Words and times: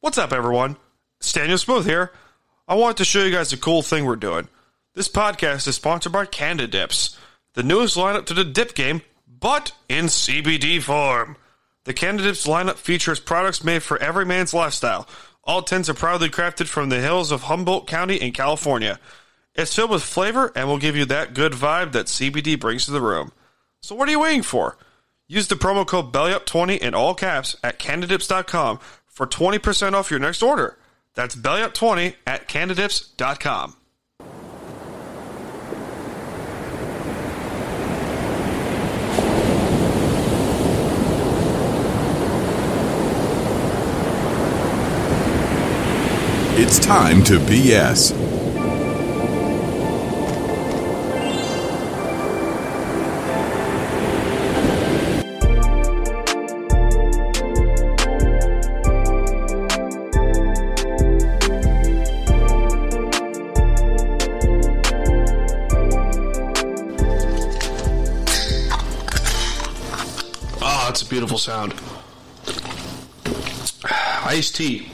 What's 0.00 0.18
up, 0.18 0.32
everyone? 0.32 0.76
It's 1.20 1.32
Daniel 1.32 1.56
Smooth 1.56 1.86
here. 1.86 2.12
I 2.68 2.74
want 2.74 2.98
to 2.98 3.04
show 3.04 3.24
you 3.24 3.32
guys 3.32 3.52
a 3.54 3.56
cool 3.56 3.80
thing 3.80 4.04
we're 4.04 4.16
doing. 4.16 4.46
This 4.94 5.08
podcast 5.08 5.66
is 5.66 5.74
sponsored 5.76 6.12
by 6.12 6.26
Cannadips, 6.26 7.16
the 7.54 7.62
newest 7.62 7.96
lineup 7.96 8.26
to 8.26 8.34
the 8.34 8.44
dip 8.44 8.74
game, 8.74 9.00
but 9.26 9.72
in 9.88 10.04
CBD 10.04 10.82
form. 10.82 11.38
The 11.84 11.94
Cannadips 11.94 12.46
lineup 12.46 12.76
features 12.76 13.18
products 13.18 13.64
made 13.64 13.82
for 13.82 13.96
every 13.98 14.26
man's 14.26 14.52
lifestyle. 14.52 15.08
All 15.44 15.62
tins 15.62 15.88
are 15.88 15.94
proudly 15.94 16.28
crafted 16.28 16.66
from 16.66 16.90
the 16.90 17.00
hills 17.00 17.32
of 17.32 17.44
Humboldt 17.44 17.86
County 17.86 18.16
in 18.16 18.32
California. 18.32 19.00
It's 19.54 19.74
filled 19.74 19.90
with 19.90 20.02
flavor 20.02 20.52
and 20.54 20.68
will 20.68 20.78
give 20.78 20.94
you 20.94 21.06
that 21.06 21.32
good 21.32 21.52
vibe 21.52 21.92
that 21.92 22.06
CBD 22.06 22.60
brings 22.60 22.84
to 22.84 22.90
the 22.90 23.00
room. 23.00 23.32
So 23.80 23.94
what 23.94 24.08
are 24.08 24.12
you 24.12 24.20
waiting 24.20 24.42
for? 24.42 24.76
Use 25.26 25.48
the 25.48 25.54
promo 25.54 25.86
code 25.86 26.12
BELLYUP20 26.12 26.78
in 26.78 26.94
all 26.94 27.14
caps 27.14 27.56
at 27.64 27.78
Cannadips.com 27.78 28.78
for 29.16 29.26
20% 29.26 29.94
off 29.94 30.10
your 30.10 30.20
next 30.20 30.42
order. 30.42 30.76
That's 31.14 31.34
BELLYUP20 31.34 32.16
at 32.26 32.48
Cannadips.com. 32.48 33.76
It's 46.58 46.78
time 46.78 47.24
to 47.24 47.38
BS. 47.38 48.25
Beautiful 71.36 71.38
sound. 71.38 71.74
Iced 74.24 74.56
tea. 74.56 74.88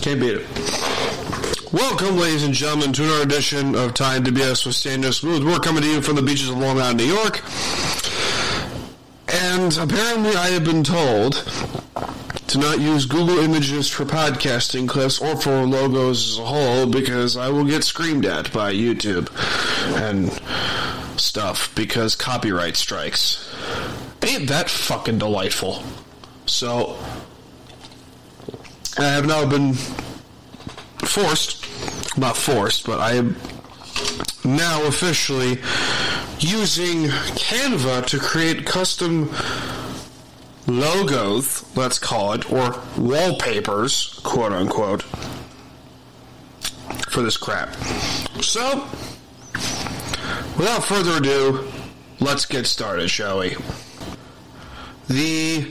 Can't 0.00 0.20
beat 0.20 0.40
it. 0.40 1.72
Welcome, 1.72 2.16
ladies 2.16 2.44
and 2.44 2.54
gentlemen, 2.54 2.92
to 2.94 3.04
another 3.04 3.22
edition 3.22 3.74
of 3.74 3.92
Time 3.92 4.24
to 4.24 4.30
BS 4.32 4.64
with 4.66 4.82
Daniel 4.82 5.12
Smooth. 5.12 5.44
We're 5.44 5.58
coming 5.58 5.82
to 5.82 5.88
you 5.88 6.00
from 6.00 6.16
the 6.16 6.22
beaches 6.22 6.48
of 6.48 6.56
Long 6.56 6.80
Island, 6.80 6.98
New 6.98 7.04
York. 7.04 7.42
And 9.28 9.76
apparently, 9.76 10.34
I 10.34 10.48
have 10.50 10.64
been 10.64 10.82
told 10.82 11.34
to 12.46 12.58
not 12.58 12.80
use 12.80 13.04
Google 13.04 13.38
Images 13.38 13.90
for 13.90 14.04
podcasting 14.04 14.88
clips 14.88 15.20
or 15.20 15.36
for 15.36 15.66
logos 15.66 16.32
as 16.32 16.38
a 16.38 16.44
whole 16.44 16.86
because 16.86 17.36
I 17.36 17.50
will 17.50 17.64
get 17.64 17.84
screamed 17.84 18.24
at 18.24 18.52
by 18.52 18.72
YouTube 18.72 19.28
and 19.96 20.32
stuff 21.20 21.74
because 21.74 22.14
copyright 22.14 22.76
strikes. 22.76 23.45
Ain't 24.26 24.48
that 24.48 24.68
fucking 24.68 25.18
delightful? 25.18 25.84
So, 26.46 26.98
I 28.98 29.04
have 29.04 29.24
now 29.24 29.46
been 29.46 29.74
forced, 31.04 31.64
not 32.18 32.36
forced, 32.36 32.86
but 32.86 32.98
I 32.98 33.12
am 33.12 33.36
now 34.44 34.84
officially 34.86 35.60
using 36.40 37.04
Canva 37.38 38.06
to 38.06 38.18
create 38.18 38.66
custom 38.66 39.30
logos, 40.66 41.64
let's 41.76 42.00
call 42.00 42.32
it, 42.32 42.50
or 42.50 42.82
wallpapers, 42.98 44.18
quote 44.24 44.50
unquote, 44.50 45.04
for 47.10 47.22
this 47.22 47.36
crap. 47.36 47.72
So, 48.42 48.88
without 50.58 50.82
further 50.82 51.18
ado, 51.18 51.68
let's 52.18 52.44
get 52.44 52.66
started, 52.66 53.08
shall 53.08 53.38
we? 53.38 53.56
The 55.08 55.62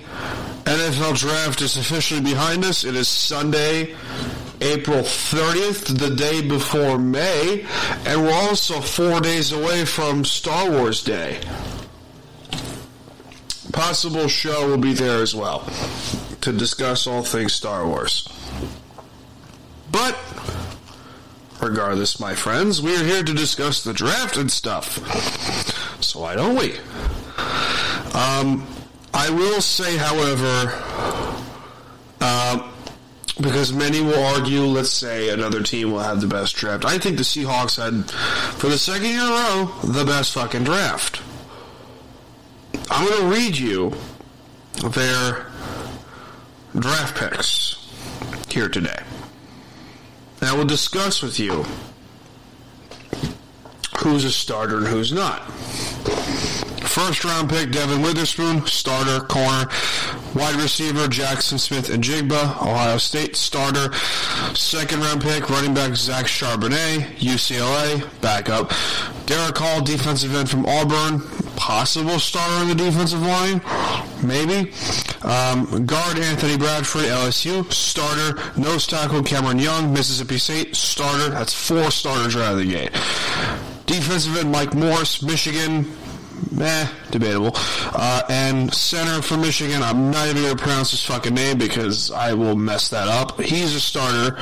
NFL 0.63 1.19
draft 1.19 1.61
is 1.61 1.75
officially 1.75 2.21
behind 2.21 2.63
us. 2.63 2.85
It 2.85 2.95
is 2.95 3.09
Sunday, 3.09 3.93
April 4.61 4.99
30th, 4.99 5.97
the 5.97 6.15
day 6.15 6.41
before 6.41 6.97
May, 6.97 7.65
and 8.05 8.23
we're 8.23 8.31
also 8.31 8.79
four 8.79 9.19
days 9.19 9.51
away 9.51 9.83
from 9.83 10.23
Star 10.23 10.71
Wars 10.71 11.03
Day. 11.03 11.41
Possible 13.73 14.29
show 14.29 14.69
will 14.69 14.77
be 14.77 14.93
there 14.93 15.21
as 15.21 15.35
well 15.35 15.69
to 16.39 16.53
discuss 16.53 17.05
all 17.05 17.23
things 17.23 17.51
Star 17.51 17.85
Wars. 17.85 18.29
But, 19.91 20.17
regardless, 21.61 22.21
my 22.21 22.35
friends, 22.35 22.81
we 22.81 22.95
are 22.95 23.03
here 23.03 23.23
to 23.23 23.33
discuss 23.33 23.83
the 23.83 23.91
draft 23.91 24.37
and 24.37 24.49
stuff. 24.49 24.95
So 26.01 26.21
why 26.21 26.35
don't 26.35 26.55
we? 26.55 26.77
Um, 28.13 28.65
I 29.17 29.29
will 29.29 29.61
say, 29.61 29.95
however, 29.95 30.73
uh, 32.19 32.71
because 33.39 33.71
many 33.71 34.01
will 34.01 34.23
argue, 34.23 34.61
let's 34.61 34.91
say 34.91 35.29
another 35.29 35.63
team 35.63 35.91
will 35.91 35.99
have 35.99 36.19
the 36.19 36.27
best 36.27 36.53
draft. 36.55 36.83
I 36.83 36.97
think 36.97 37.15
the 37.15 37.23
Seahawks 37.23 37.77
had, 37.81 38.11
for 38.59 38.67
the 38.67 38.77
second 38.77 39.05
year 39.05 39.21
in 39.21 39.25
a 39.25 39.29
row, 39.29 39.71
the 39.83 40.03
best 40.03 40.33
fucking 40.33 40.65
draft. 40.65 41.21
I'm 42.91 43.07
going 43.07 43.21
to 43.21 43.27
read 43.27 43.57
you 43.57 43.93
their 44.91 45.47
draft 46.77 47.17
picks 47.17 47.89
here 48.49 48.67
today. 48.67 49.01
And 50.41 50.49
I 50.49 50.55
will 50.55 50.65
discuss 50.65 51.21
with 51.21 51.39
you 51.39 51.65
who's 53.99 54.25
a 54.25 54.31
starter 54.31 54.77
and 54.77 54.87
who's 54.87 55.13
not. 55.13 55.41
First 56.95 57.25
round 57.25 57.49
pick, 57.49 57.71
Devon 57.71 58.01
Witherspoon, 58.01 58.65
starter, 58.67 59.19
corner. 59.25 59.67
Wide 60.33 60.55
receiver, 60.55 61.09
Jaxon 61.09 61.59
Smith-Njigba, 61.59 62.61
Ohio 62.61 62.97
State, 62.97 63.35
starter. 63.35 63.93
Second 64.55 65.01
round 65.01 65.21
pick, 65.21 65.49
running 65.49 65.73
back, 65.73 65.93
Zach 65.97 66.25
Charbonnet, 66.25 67.17
UCLA, 67.17 68.09
backup. 68.21 68.69
Derick 69.25 69.57
Hall, 69.57 69.81
defensive 69.83 70.33
end 70.33 70.49
from 70.49 70.65
Auburn, 70.65 71.19
possible 71.57 72.17
starter 72.17 72.53
on 72.61 72.69
the 72.69 72.75
defensive 72.75 73.21
line, 73.21 73.61
maybe. 74.23 74.71
Um, 75.21 75.85
guard, 75.85 76.17
Anthony 76.17 76.57
Bradford, 76.57 77.03
LSU, 77.03 77.69
starter. 77.73 78.41
Nose 78.57 78.87
tackle, 78.87 79.21
Cameron 79.21 79.59
Young, 79.59 79.91
Mississippi 79.91 80.37
State, 80.37 80.77
starter. 80.77 81.29
That's 81.29 81.53
four 81.53 81.91
starters 81.91 82.37
right 82.37 82.45
out 82.45 82.53
of 82.53 82.59
the 82.59 82.71
gate. 82.71 82.91
Defensive 83.85 84.37
end, 84.37 84.49
Mike 84.49 84.73
Morris, 84.73 85.21
Michigan, 85.21 85.91
eh, 86.61 86.87
debatable. 87.11 87.51
Uh, 87.55 88.21
and 88.29 88.73
center 88.73 89.21
for 89.21 89.37
Michigan, 89.37 89.81
I'm 89.83 90.11
not 90.11 90.27
even 90.27 90.43
going 90.43 90.55
to 90.55 90.61
pronounce 90.61 90.91
his 90.91 91.03
fucking 91.05 91.33
name 91.33 91.57
because 91.57 92.11
I 92.11 92.33
will 92.33 92.55
mess 92.55 92.89
that 92.89 93.07
up. 93.07 93.39
He's 93.41 93.75
a 93.75 93.79
starter. 93.79 94.37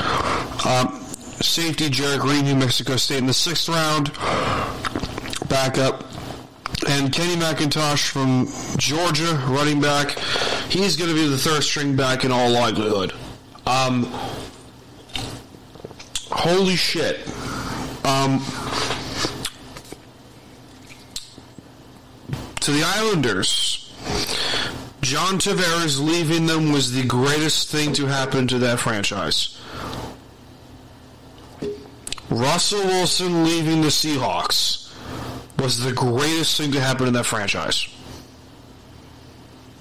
Um, 0.68 1.00
safety 1.42 1.90
Jarek 1.90 2.20
Green, 2.20 2.46
New 2.46 2.56
Mexico 2.56 2.96
State 2.96 3.20
in 3.20 3.28
the 3.28 3.34
sixth 3.34 3.70
round. 3.70 4.12
Backup. 5.50 6.06
And 6.88 7.14
Kenny 7.14 7.36
McIntosh 7.36 8.10
from 8.10 8.48
Georgia, 8.78 9.42
running 9.48 9.80
back. 9.80 10.18
He's 10.70 10.98
going 10.98 11.10
to 11.10 11.16
be 11.16 11.28
the 11.28 11.38
third 11.38 11.64
string 11.64 11.96
back 11.96 12.26
in 12.26 12.32
all 12.32 12.50
likelihood. 12.50 13.14
Um, 13.66 14.04
holy 16.30 16.76
shit. 16.76 17.26
Um, 18.06 18.44
to 22.64 22.72
the 22.72 22.84
Islanders, 22.84 23.94
John 25.02 25.38
Tavares 25.38 26.00
leaving 26.00 26.46
them 26.46 26.72
was 26.72 26.94
the 26.94 27.04
greatest 27.04 27.70
thing 27.70 27.92
to 27.94 28.06
happen 28.06 28.48
to 28.48 28.60
that 28.60 28.80
franchise. 28.80 29.60
Russell 32.30 32.86
Wilson 32.86 33.44
leaving 33.44 33.82
the 33.82 33.90
Seahawks 33.90 34.96
was 35.60 35.84
the 35.84 35.92
greatest 35.92 36.58
thing 36.58 36.72
to 36.72 36.80
happen 36.80 37.08
in 37.08 37.14
that 37.14 37.26
franchise. 37.26 37.86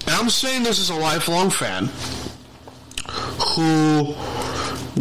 And 0.05 0.15
I'm 0.15 0.29
saying 0.29 0.63
this 0.63 0.77
as 0.77 0.89
a 0.89 0.95
lifelong 0.95 1.51
fan 1.51 1.89
who 3.55 4.13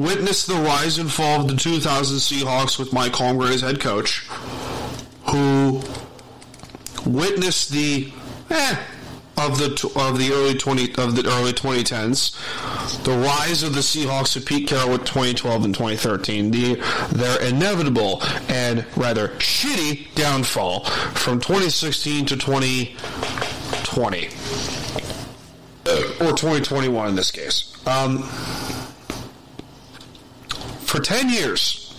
witnessed 0.00 0.46
the 0.46 0.54
rise 0.54 0.98
and 0.98 1.10
fall 1.10 1.40
of 1.40 1.48
the 1.48 1.56
2000 1.56 2.16
Seahawks 2.18 2.78
with 2.78 2.92
Mike 2.92 3.12
Holmgren 3.12 3.50
as 3.50 3.60
head 3.60 3.80
coach, 3.80 4.20
who 5.30 5.82
witnessed 7.06 7.70
the 7.70 8.12
eh, 8.50 8.76
of 9.36 9.58
the 9.58 9.92
of 9.96 10.18
the 10.18 10.32
early 10.32 10.54
20 10.54 10.94
of 10.96 11.16
the 11.16 11.26
early 11.28 11.52
2010s, 11.52 13.02
the 13.04 13.16
rise 13.16 13.62
of 13.62 13.74
the 13.74 13.80
Seahawks 13.80 14.36
of 14.36 14.44
Pete 14.44 14.68
Carroll 14.68 14.92
with 14.92 15.04
2012 15.04 15.64
and 15.64 15.74
2013, 15.74 16.50
the 16.50 16.74
their 17.12 17.40
inevitable 17.42 18.22
and 18.48 18.84
rather 18.96 19.28
shitty 19.38 20.14
downfall 20.14 20.84
from 21.14 21.40
2016 21.40 22.26
to 22.26 22.36
2020 22.36 24.26
or 26.20 26.32
2021 26.32 27.08
in 27.08 27.14
this 27.14 27.30
case. 27.30 27.72
Um, 27.86 28.22
for 30.84 31.00
10 31.00 31.30
years, 31.30 31.94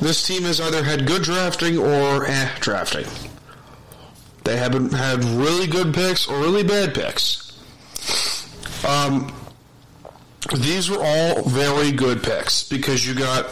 this 0.00 0.26
team 0.26 0.42
has 0.42 0.60
either 0.60 0.82
had 0.82 1.06
good 1.06 1.22
drafting 1.22 1.78
or 1.78 2.26
eh 2.26 2.50
drafting. 2.60 3.06
They 4.48 4.56
haven't 4.56 4.94
had 4.94 5.22
really 5.24 5.66
good 5.66 5.92
picks 5.92 6.26
or 6.26 6.38
really 6.38 6.62
bad 6.62 6.94
picks. 6.94 7.52
Um, 8.82 9.30
these 10.56 10.88
were 10.88 10.96
all 11.02 11.42
very 11.42 11.92
good 11.92 12.22
picks 12.22 12.66
because 12.66 13.06
you 13.06 13.14
got 13.14 13.44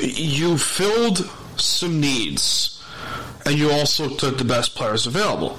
you 0.00 0.58
filled 0.58 1.18
some 1.56 2.00
needs 2.00 2.82
and 3.46 3.56
you 3.56 3.70
also 3.70 4.08
took 4.08 4.38
the 4.38 4.44
best 4.44 4.74
players 4.74 5.06
available. 5.06 5.56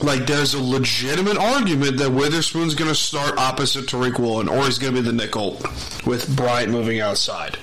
Like 0.00 0.26
there's 0.26 0.54
a 0.54 0.62
legitimate 0.62 1.36
argument 1.36 1.98
that 1.98 2.10
Witherspoon's 2.12 2.74
going 2.74 2.88
to 2.88 2.94
start 2.94 3.36
opposite 3.36 3.84
Tariq 3.84 4.18
Woolen 4.18 4.48
or 4.48 4.64
he's 4.64 4.78
going 4.78 4.94
to 4.94 5.02
be 5.02 5.06
the 5.06 5.12
nickel 5.12 5.60
with 6.06 6.34
Bryant 6.34 6.72
moving 6.72 7.00
outside. 7.00 7.58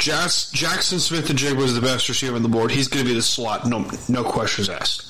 Jaxon 0.00 0.98
Smith-Njigba 0.98 1.56
was 1.56 1.74
the 1.74 1.80
best 1.80 2.08
receiver 2.08 2.36
on 2.36 2.42
the 2.42 2.48
board. 2.48 2.70
He's 2.70 2.88
going 2.88 3.04
to 3.04 3.08
be 3.08 3.14
the 3.14 3.22
slot, 3.22 3.66
no, 3.66 3.88
no 4.08 4.24
questions 4.24 4.68
asked. 4.68 5.06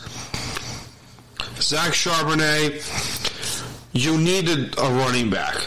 Zach 1.60 1.92
Charbonnet, 1.92 2.82
you 3.92 4.18
needed 4.18 4.76
a 4.78 4.82
running 4.82 5.30
back 5.30 5.66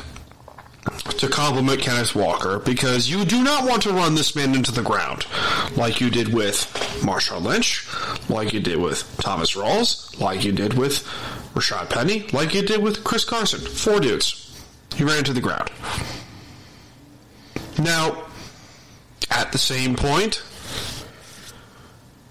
to 1.18 1.30
complement 1.30 1.80
Kenneth 1.80 2.16
Walker 2.16 2.60
because 2.60 3.10
you 3.10 3.24
do 3.24 3.44
not 3.44 3.66
want 3.68 3.84
to 3.84 3.94
run 3.94 4.16
this 4.16 4.36
man 4.36 4.54
into 4.56 4.72
the 4.72 4.82
ground 4.82 5.26
like 5.78 6.02
you 6.02 6.10
did 6.10 6.34
with 6.34 6.68
Marshawn 7.02 7.44
Lynch, 7.44 7.88
like 8.30 8.52
you 8.54 8.60
did 8.60 8.78
with 8.78 9.16
Thomas 9.22 9.56
Rawls, 9.56 10.20
like 10.20 10.44
you 10.44 10.52
did 10.52 10.74
with 10.74 11.04
Rashad 11.54 11.90
Penny, 11.90 12.28
like 12.34 12.54
you 12.54 12.64
did 12.64 12.82
with 12.82 13.04
Chris 13.04 13.24
Carson. 13.24 13.60
Four 13.60 14.00
dudes. 14.00 14.40
You 14.98 15.08
ran 15.08 15.20
into 15.20 15.34
the 15.34 15.42
ground. 15.42 15.70
Now, 17.80 18.26
at 19.34 19.52
the 19.52 19.58
same 19.58 19.96
point, 19.96 20.44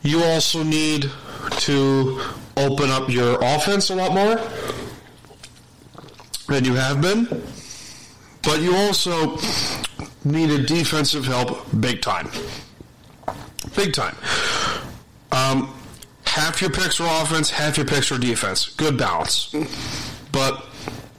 you 0.03 0.23
also 0.23 0.63
need 0.63 1.11
to 1.51 2.21
open 2.57 2.91
up 2.91 3.09
your 3.09 3.39
offense 3.43 3.91
a 3.91 3.95
lot 3.95 4.13
more 4.13 4.37
than 6.49 6.65
you 6.65 6.75
have 6.75 7.01
been. 7.01 7.27
But 8.43 8.61
you 8.61 8.75
also 8.75 9.39
needed 10.25 10.67
defensive 10.67 11.25
help 11.25 11.67
big 11.81 12.03
time. 12.03 12.31
Big 13.77 13.93
time. 13.93 14.17
Um, 15.31 15.73
half 16.27 16.61
your 16.61 16.71
picks 16.71 17.01
are 17.01 17.23
offense, 17.23 17.51
half 17.51 17.77
your 17.77 17.87
picks 17.87 18.11
are 18.13 18.19
defense. 18.19 18.69
Good 18.75 18.99
balance. 18.99 19.55
But 20.33 20.67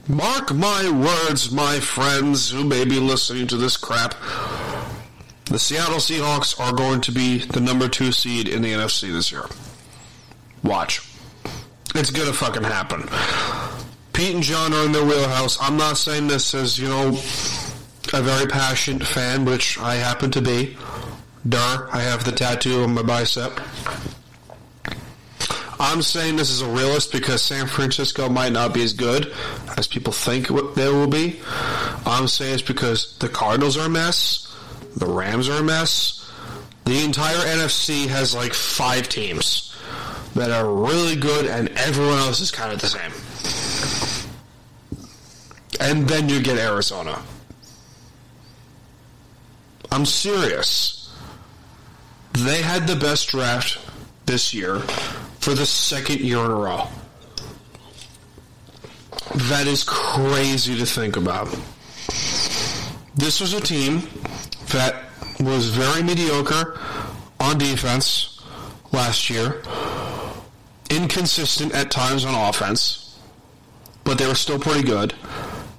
mark 0.06 0.52
my 0.54 0.90
words, 0.90 1.50
my 1.50 1.80
friends 1.80 2.50
who 2.50 2.64
may 2.64 2.84
be 2.84 3.00
listening 3.00 3.46
to 3.48 3.56
this 3.56 3.76
crap. 3.76 4.14
The 5.46 5.58
Seattle 5.58 5.96
Seahawks 5.96 6.58
are 6.58 6.72
going 6.72 7.00
to 7.02 7.12
be 7.12 7.38
the 7.38 7.60
number 7.60 7.88
two 7.88 8.12
seed 8.12 8.48
in 8.48 8.62
the 8.62 8.72
NFC 8.72 9.12
this 9.12 9.30
year. 9.30 9.44
Watch. 10.62 11.00
It's 11.94 12.10
going 12.10 12.26
to 12.28 12.34
fucking 12.34 12.64
happen. 12.64 13.08
Pete 14.12 14.34
and 14.34 14.42
John 14.42 14.72
are 14.72 14.86
in 14.86 14.92
their 14.92 15.04
wheelhouse. 15.04 15.58
I'm 15.60 15.76
not 15.76 15.96
saying 15.96 16.28
this 16.28 16.54
as, 16.54 16.78
you 16.78 16.88
know, 16.88 17.08
a 18.12 18.22
very 18.22 18.46
passionate 18.46 19.06
fan, 19.06 19.44
which 19.44 19.78
I 19.78 19.96
happen 19.96 20.30
to 20.32 20.40
be. 20.40 20.76
Duh, 21.46 21.88
I 21.92 22.00
have 22.00 22.24
the 22.24 22.32
tattoo 22.32 22.82
on 22.84 22.94
my 22.94 23.02
bicep. 23.02 23.60
I'm 25.78 26.00
saying 26.00 26.36
this 26.36 26.50
as 26.50 26.62
a 26.62 26.68
realist 26.68 27.12
because 27.12 27.42
San 27.42 27.66
Francisco 27.66 28.28
might 28.28 28.52
not 28.52 28.72
be 28.72 28.82
as 28.82 28.92
good 28.92 29.32
as 29.76 29.86
people 29.86 30.12
think 30.12 30.48
they 30.74 30.88
will 30.88 31.08
be. 31.08 31.40
I'm 32.06 32.28
saying 32.28 32.54
it's 32.54 32.62
because 32.62 33.18
the 33.18 33.28
Cardinals 33.28 33.76
are 33.76 33.86
a 33.86 33.90
mess, 33.90 34.53
the 34.96 35.06
Rams 35.06 35.48
are 35.48 35.60
a 35.60 35.62
mess. 35.62 36.30
The 36.84 37.02
entire 37.02 37.36
NFC 37.36 38.06
has 38.08 38.34
like 38.34 38.52
five 38.52 39.08
teams 39.08 39.74
that 40.34 40.50
are 40.50 40.72
really 40.72 41.16
good, 41.16 41.46
and 41.46 41.68
everyone 41.70 42.18
else 42.18 42.40
is 42.40 42.50
kind 42.50 42.72
of 42.72 42.80
the 42.80 42.88
same. 42.88 43.12
And 45.80 46.08
then 46.08 46.28
you 46.28 46.42
get 46.42 46.58
Arizona. 46.58 47.22
I'm 49.90 50.04
serious. 50.04 51.14
They 52.32 52.62
had 52.62 52.86
the 52.86 52.96
best 52.96 53.28
draft 53.28 53.78
this 54.26 54.52
year 54.52 54.80
for 55.40 55.54
the 55.54 55.66
second 55.66 56.20
year 56.20 56.38
in 56.38 56.50
a 56.50 56.54
row. 56.54 56.88
That 59.34 59.66
is 59.66 59.84
crazy 59.84 60.76
to 60.78 60.86
think 60.86 61.16
about. 61.16 61.48
This 63.14 63.40
was 63.40 63.52
a 63.52 63.60
team 63.60 64.02
that 64.74 65.04
was 65.38 65.68
very 65.68 66.02
mediocre 66.02 66.78
on 67.38 67.58
defense 67.58 68.42
last 68.92 69.30
year, 69.30 69.62
inconsistent 70.90 71.72
at 71.72 71.92
times 71.92 72.24
on 72.24 72.34
offense, 72.34 73.18
but 74.02 74.18
they 74.18 74.26
were 74.26 74.34
still 74.34 74.58
pretty 74.58 74.82
good, 74.82 75.14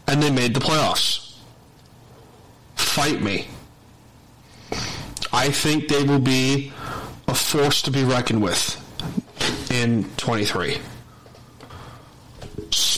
and 0.08 0.24
they 0.24 0.32
made 0.32 0.54
the 0.54 0.62
playoffs. 0.62 1.36
Fight 2.76 3.22
me. 3.22 3.48
I 5.34 5.50
think 5.50 5.90
they 5.90 6.04
will 6.04 6.20
be 6.20 6.72
a 7.28 7.36
force 7.36 7.82
to 7.84 7.92
be 7.92 8.06
reckoned 8.06 8.42
with 8.42 8.82
in 9.70 10.06
23. 10.16 10.78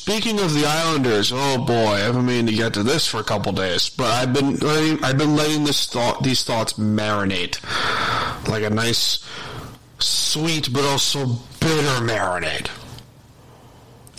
Speaking 0.07 0.39
of 0.39 0.53
the 0.53 0.65
Islanders, 0.65 1.33
oh 1.35 1.57
boy, 1.57 1.95
I've 1.95 2.13
been 2.13 2.25
meaning 2.25 2.45
to 2.45 2.53
get 2.53 2.73
to 2.75 2.83
this 2.83 3.05
for 3.05 3.17
a 3.17 3.25
couple 3.25 3.51
days, 3.51 3.89
but 3.89 4.05
I've 4.05 4.31
been 4.31 4.55
letting, 4.55 5.03
I've 5.03 5.17
been 5.17 5.35
letting 5.35 5.65
this 5.65 5.85
thought, 5.85 6.23
these 6.23 6.45
thoughts 6.45 6.75
marinate 6.75 7.59
like 8.47 8.63
a 8.63 8.69
nice, 8.69 9.21
sweet 9.99 10.71
but 10.71 10.85
also 10.85 11.25
bitter 11.59 12.05
marinade, 12.05 12.69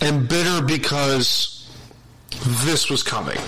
and 0.03 0.29
bitter 0.29 0.63
because 0.63 1.67
this 2.47 2.91
was 2.91 3.03
coming. 3.03 3.39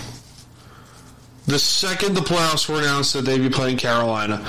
The 1.47 1.59
second 1.59 2.15
the 2.15 2.23
playoffs 2.23 2.71
were 2.71 2.79
announced 2.79 3.13
that 3.13 3.27
they'd 3.27 3.43
be 3.43 3.51
playing 3.51 3.77
Carolina, 3.77 4.43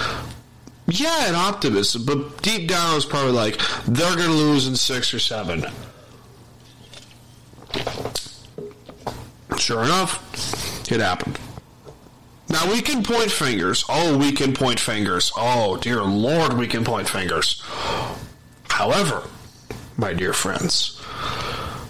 yeah, 0.88 1.28
an 1.28 1.36
optimist, 1.36 2.06
but 2.06 2.42
deep 2.42 2.70
down 2.70 2.92
I 2.92 2.96
was 2.96 3.06
probably 3.06 3.34
like, 3.34 3.60
they're 3.86 4.16
going 4.16 4.30
to 4.30 4.34
lose 4.34 4.66
in 4.66 4.78
six 4.78 5.14
or 5.14 5.20
seven. 5.20 5.66
Sure 9.58 9.84
enough, 9.84 10.92
it 10.92 11.00
happened. 11.00 11.40
Now 12.50 12.70
we 12.70 12.82
can 12.82 13.04
point 13.04 13.32
fingers. 13.32 13.86
Oh, 13.88 14.18
we 14.18 14.32
can 14.32 14.54
point 14.54 14.80
fingers. 14.80 15.32
Oh, 15.38 15.78
dear 15.78 16.04
Lord, 16.04 16.54
we 16.54 16.68
can 16.68 16.84
point 16.84 17.08
fingers. 17.08 17.62
However, 18.70 19.24
my 19.98 20.14
dear 20.14 20.34
friends, 20.34 21.02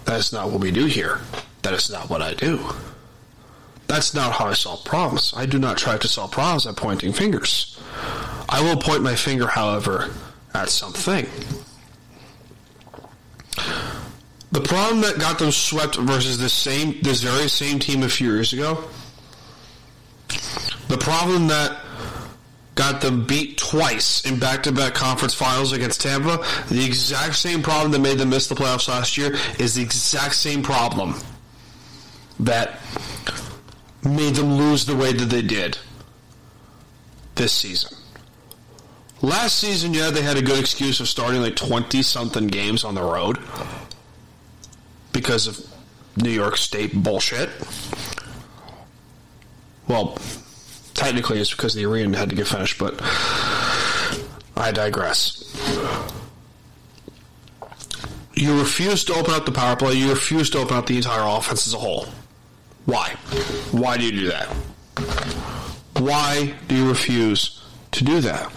that 0.06 0.20
is 0.20 0.32
not 0.34 0.52
what 0.52 0.62
we 0.62 0.72
do 0.72 0.86
here. 0.86 1.22
That 1.64 1.74
is 1.74 1.90
not 1.90 2.10
what 2.10 2.22
I 2.22 2.34
do. 2.34 2.60
That's 3.88 4.14
not 4.14 4.34
how 4.34 4.46
I 4.46 4.54
solve 4.54 4.84
problems. 4.86 5.34
I 5.36 5.46
do 5.46 5.58
not 5.60 5.78
try 5.78 5.98
to 5.98 6.08
solve 6.08 6.32
problems 6.32 6.66
by 6.66 6.74
pointing 6.74 7.14
fingers. 7.14 7.80
I 8.48 8.62
will 8.62 8.78
point 8.78 9.02
my 9.02 9.16
finger, 9.16 9.48
however, 9.48 10.12
at 10.54 10.70
something. 10.70 11.28
The 14.52 14.62
problem 14.62 15.02
that 15.02 15.18
got 15.18 15.40
them 15.40 15.52
swept 15.52 15.96
versus 15.96 16.38
this 16.38 16.54
same 16.54 17.02
this 17.02 17.22
very 17.22 17.48
same 17.48 17.80
team 17.80 18.04
a 18.04 18.10
few 18.10 18.32
years 18.32 18.52
ago. 18.52 18.84
The 20.90 20.98
problem 20.98 21.48
that 21.48 21.78
got 22.76 23.02
them 23.02 23.26
beat 23.26 23.58
twice 23.58 24.26
in 24.26 24.40
back-to-back 24.40 24.94
conference 24.94 25.34
finals 25.34 25.72
against 25.72 26.02
Tampa. 26.02 26.44
The 26.70 26.86
exact 26.86 27.36
same 27.36 27.62
problem 27.62 27.92
that 27.92 28.00
made 28.00 28.18
them 28.18 28.30
miss 28.30 28.48
the 28.48 28.56
playoffs 28.56 28.88
last 28.88 29.18
year 29.18 29.36
is 29.60 29.76
the 29.76 29.82
exact 29.82 30.36
same 30.36 30.64
problem 30.64 31.16
that 32.40 32.80
made 34.04 34.36
them 34.36 34.56
lose 34.56 34.86
the 34.86 34.96
way 34.96 35.14
that 35.14 35.26
they 35.26 35.42
did 35.42 35.78
this 37.36 37.54
season. 37.54 37.96
Last 39.22 39.60
season, 39.60 39.94
yeah, 39.94 40.10
they 40.10 40.24
had 40.24 40.38
a 40.38 40.42
good 40.42 40.60
excuse 40.60 41.00
of 41.00 41.08
starting 41.08 41.42
like 41.42 41.56
20 41.56 42.02
something 42.02 42.48
games 42.48 42.84
on 42.84 42.96
the 42.96 43.04
road 43.04 43.38
because 45.12 45.48
of 45.48 45.60
New 46.18 46.32
York 46.32 46.58
State 46.58 46.94
bullshit. 46.94 47.50
Well, 49.88 50.18
technically 50.94 51.40
it's 51.40 51.52
because 51.52 51.74
the 51.74 51.86
arena 51.86 52.18
had 52.18 52.30
to 52.30 52.36
get 52.36 52.48
finished, 52.48 52.78
but 52.78 53.00
I 54.56 54.72
digress. 54.72 55.38
You 58.34 58.60
refuse 58.60 59.04
to 59.06 59.14
open 59.14 59.34
up 59.34 59.46
the 59.46 59.52
power 59.52 59.76
play, 59.76 59.94
you 59.94 60.10
refuse 60.10 60.50
to 60.52 60.60
open 60.60 60.78
up 60.78 60.86
the 60.86 60.98
entire 60.98 61.24
offense 61.24 61.68
as 61.68 61.74
a 61.74 61.78
whole. 61.78 62.08
Why? 62.86 63.10
Why 63.72 63.98
do 63.98 64.06
you 64.06 64.12
do 64.12 64.28
that? 64.28 64.48
Why 66.00 66.56
do 66.68 66.76
you 66.76 66.90
refuse 66.90 67.62
to 67.92 68.04
do 68.04 68.22
that? 68.22 68.52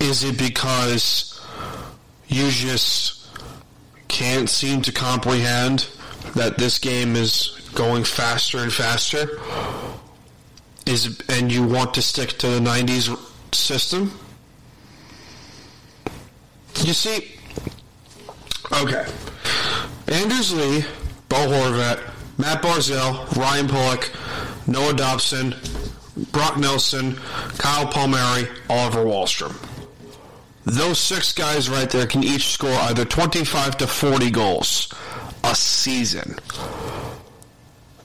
Is 0.00 0.24
it 0.24 0.38
because 0.38 1.29
you 2.30 2.50
just 2.50 3.26
can't 4.08 4.48
seem 4.48 4.82
to 4.82 4.92
comprehend 4.92 5.88
that 6.34 6.58
this 6.58 6.78
game 6.78 7.16
is 7.16 7.68
going 7.74 8.04
faster 8.04 8.58
and 8.58 8.72
faster? 8.72 9.40
Is 10.86 11.20
and 11.28 11.52
you 11.52 11.66
want 11.66 11.94
to 11.94 12.02
stick 12.02 12.30
to 12.38 12.46
the 12.48 12.60
90s 12.60 13.16
system? 13.54 14.18
You 16.84 16.92
see, 16.92 17.32
okay. 18.72 19.06
Anders 20.08 20.52
Lee, 20.52 20.84
Bo 21.28 21.36
Horvat, 21.36 22.00
Matt 22.38 22.62
Barzal, 22.62 23.30
Ryan 23.36 23.68
Pulock, 23.68 24.10
Noah 24.66 24.94
Dobson, 24.94 25.54
Brock 26.32 26.56
Nelson, 26.56 27.16
Kyle 27.58 27.86
Palmieri, 27.86 28.48
Oliver 28.68 29.04
Wahlstrom. 29.04 29.69
Those 30.70 31.00
six 31.00 31.32
guys 31.32 31.68
right 31.68 31.90
there 31.90 32.06
can 32.06 32.22
each 32.22 32.52
score 32.52 32.70
either 32.70 33.04
25 33.04 33.78
to 33.78 33.88
40 33.88 34.30
goals 34.30 34.94
a 35.42 35.52
season. 35.52 36.36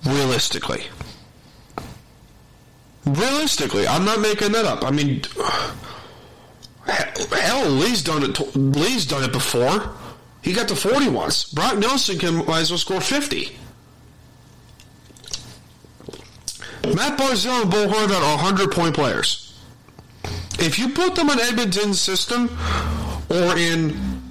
Realistically. 0.03 0.85
Realistically, 3.05 3.87
I'm 3.87 4.03
not 4.03 4.19
making 4.19 4.51
that 4.53 4.65
up. 4.65 4.83
I 4.83 4.89
mean, 4.89 5.21
hell, 6.87 7.69
Lee's 7.69 8.01
done 8.01 8.23
it. 8.23 8.55
Lee's 8.55 9.05
done 9.05 9.23
it 9.23 9.31
before. 9.31 9.95
He 10.41 10.51
got 10.51 10.67
to 10.69 10.75
40 10.75 11.09
once. 11.09 11.43
Brock 11.53 11.77
Nelson 11.77 12.17
can 12.17 12.47
might 12.47 12.61
as 12.61 12.71
well 12.71 12.79
score 12.79 12.99
50. 12.99 13.55
Matt 16.95 17.19
Barzal 17.19 17.61
and 17.61 17.71
Bo 17.71 17.87
Horvat 17.87 18.21
are 18.21 18.37
100 18.37 18.71
point 18.71 18.95
players. 18.95 19.44
If 20.59 20.79
you 20.79 20.89
put 20.89 21.15
them 21.15 21.29
in 21.29 21.39
Edmonton's 21.39 21.99
system 21.99 22.49
or 23.29 23.57
in, 23.57 24.21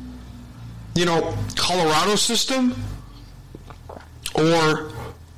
you 0.95 1.05
know, 1.05 1.37
Colorado 1.57 2.17
system 2.17 2.75
or 4.35 4.93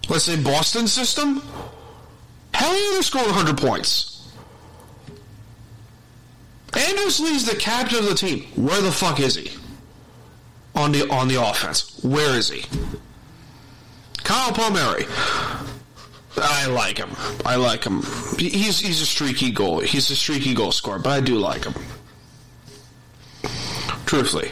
let's 0.09 0.25
say 0.25 0.41
Boston 0.43 0.87
system, 0.87 1.43
hell 2.55 2.73
yeah, 2.75 2.91
they're 2.93 3.03
scoring 3.03 3.27
100 3.29 3.59
points. 3.59 4.33
Anders 6.75 7.21
Lee's 7.21 7.47
the 7.47 7.57
captain 7.57 7.99
of 7.99 8.05
the 8.07 8.15
team. 8.15 8.45
Where 8.55 8.81
the 8.81 8.93
fuck 8.93 9.19
is 9.19 9.35
he? 9.35 9.51
On 10.75 10.93
the 10.93 11.09
on 11.11 11.29
the 11.29 11.43
offense. 11.43 11.99
Where 12.05 12.37
is 12.37 12.51
he? 12.51 12.65
Kyle 14.25 14.53
Palmieri. 14.53 15.07
I 16.39 16.67
like 16.67 16.99
him. 16.99 17.11
I 17.45 17.57
like 17.57 17.85
him. 17.85 18.03
He's 18.39 18.81
he's 18.81 19.01
a 19.01 19.07
streaky 19.07 19.51
goal. 19.51 19.81
He's 19.81 20.11
a 20.11 20.17
streaky 20.17 20.55
goal 20.55 20.73
scorer, 20.73 20.99
but 20.99 21.11
I 21.11 21.21
do 21.21 21.37
like 21.37 21.65
him. 21.65 21.75
Truthfully. 24.05 24.51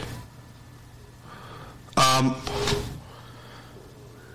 Um, 1.97 2.35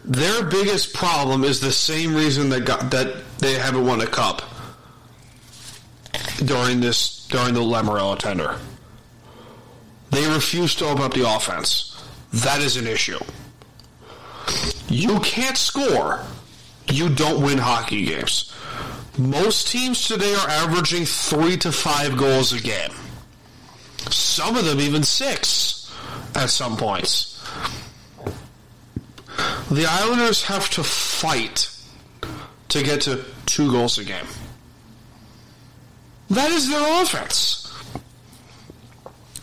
their 0.05 0.45
biggest 0.45 0.95
problem 0.95 1.45
is 1.45 1.61
the 1.61 1.73
same 1.73 2.15
reason 2.15 2.49
that 2.51 2.65
got 2.65 2.91
that 2.91 3.17
they 3.39 3.55
haven't 3.55 3.87
won 3.87 4.01
a 4.01 4.07
cup 4.07 4.43
during 6.45 6.81
this 6.81 7.27
during 7.29 7.55
the 7.55 7.61
Lamoriello 7.61 8.19
tender. 8.19 8.59
They 10.11 10.27
refuse 10.29 10.75
to 10.77 10.87
open 10.87 11.05
up 11.05 11.15
the 11.15 11.29
offense. 11.29 12.03
That 12.33 12.61
is 12.61 12.77
an 12.77 12.87
issue. 12.87 13.19
You 14.89 15.21
can't 15.21 15.57
score. 15.57 16.25
You 16.91 17.09
don't 17.09 17.43
win 17.43 17.59
hockey 17.59 18.07
games. 18.07 18.55
Most 19.19 19.69
teams 19.69 20.07
today 20.07 20.35
are 20.35 20.49
averaging 20.49 21.05
three 21.05 21.57
to 21.59 21.73
five 21.73 22.17
goals 22.17 22.53
a 22.53 22.61
game. 22.61 22.91
Some 24.11 24.57
of 24.57 24.65
them 24.65 24.81
even 24.81 25.03
six 25.03 25.95
at 26.35 26.51
some 26.51 26.77
points. 26.77 27.27
The 29.71 29.87
Islanders 29.87 30.43
have 30.45 30.69
to 30.71 30.83
fight 30.83 31.71
to 32.69 32.83
get 32.83 33.03
to 33.03 33.25
two 33.47 33.71
goals 33.71 33.99
a 33.99 34.05
game. 34.05 34.27
That 36.31 36.51
is 36.51 36.69
their 36.69 37.03
offense. 37.03 37.73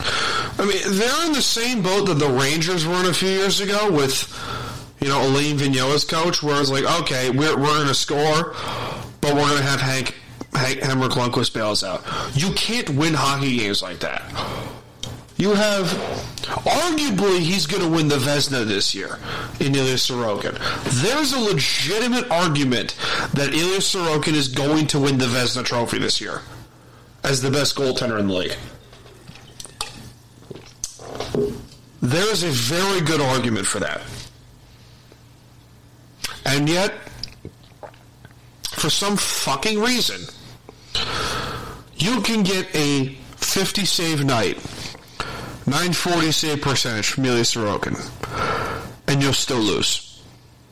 I 0.00 0.64
mean, 0.64 0.98
they're 0.98 1.26
in 1.26 1.32
the 1.32 1.42
same 1.42 1.82
boat 1.82 2.06
that 2.06 2.14
the 2.14 2.28
Rangers 2.28 2.86
were 2.86 2.98
in 3.00 3.06
a 3.06 3.14
few 3.14 3.28
years 3.28 3.60
ago 3.60 3.90
with, 3.90 4.26
you 5.00 5.08
know, 5.08 5.22
Alain 5.26 5.56
Vigneault 5.56 5.94
as 5.94 6.04
coach, 6.04 6.42
where 6.42 6.60
it's 6.60 6.70
like, 6.70 6.84
okay, 7.02 7.30
we're, 7.30 7.56
we're 7.56 7.74
going 7.74 7.86
to 7.88 7.94
score, 7.94 8.54
but 9.20 9.34
we're 9.34 9.48
going 9.48 9.58
to 9.58 9.62
have 9.62 9.80
Hank, 9.80 10.14
Hank 10.54 10.80
Henrik 10.80 11.12
Lundqvist 11.12 11.54
bails 11.54 11.84
out. 11.84 12.04
You 12.34 12.52
can't 12.52 12.90
win 12.90 13.14
hockey 13.14 13.58
games 13.58 13.82
like 13.82 14.00
that. 14.00 14.22
You 15.36 15.54
have, 15.54 15.86
arguably, 16.66 17.38
he's 17.38 17.66
going 17.66 17.82
to 17.84 17.88
win 17.88 18.08
the 18.08 18.16
Vezina 18.16 18.66
this 18.66 18.92
year 18.92 19.20
in 19.60 19.72
Ilya 19.72 19.94
Sorokin. 19.94 20.58
There's 21.00 21.32
a 21.32 21.38
legitimate 21.38 22.28
argument 22.28 22.96
that 23.34 23.54
Ilya 23.54 23.78
Sorokin 23.78 24.34
is 24.34 24.48
going 24.48 24.88
to 24.88 24.98
win 24.98 25.18
the 25.18 25.26
Vezina 25.26 25.64
trophy 25.64 25.98
this 25.98 26.20
year 26.20 26.40
as 27.22 27.40
the 27.40 27.52
best 27.52 27.76
goaltender 27.76 28.18
in 28.18 28.26
the 28.26 28.34
league. 28.34 28.56
There 32.02 32.32
is 32.32 32.42
a 32.42 32.48
very 32.48 33.00
good 33.00 33.20
argument 33.20 33.66
for 33.66 33.78
that. 33.80 34.00
And 36.44 36.68
yet, 36.68 36.94
for 38.70 38.90
some 38.90 39.16
fucking 39.16 39.80
reason, 39.80 40.20
you 41.96 42.20
can 42.22 42.42
get 42.42 42.74
a 42.74 43.16
50 43.36 43.84
save 43.84 44.24
night, 44.24 44.56
940 45.66 46.32
save 46.32 46.62
percentage 46.62 47.08
from 47.08 47.24
Ilya 47.24 47.42
Sorokin, 47.42 47.96
and 49.06 49.22
you'll 49.22 49.32
still 49.32 49.58
lose. 49.58 50.22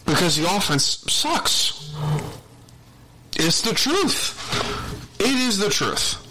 Because 0.04 0.36
the 0.36 0.44
offense 0.44 1.04
sucks. 1.08 1.92
It's 3.34 3.60
the 3.62 3.74
truth. 3.74 4.32
It 5.18 5.34
is 5.34 5.58
the 5.58 5.68
truth. 5.68 6.22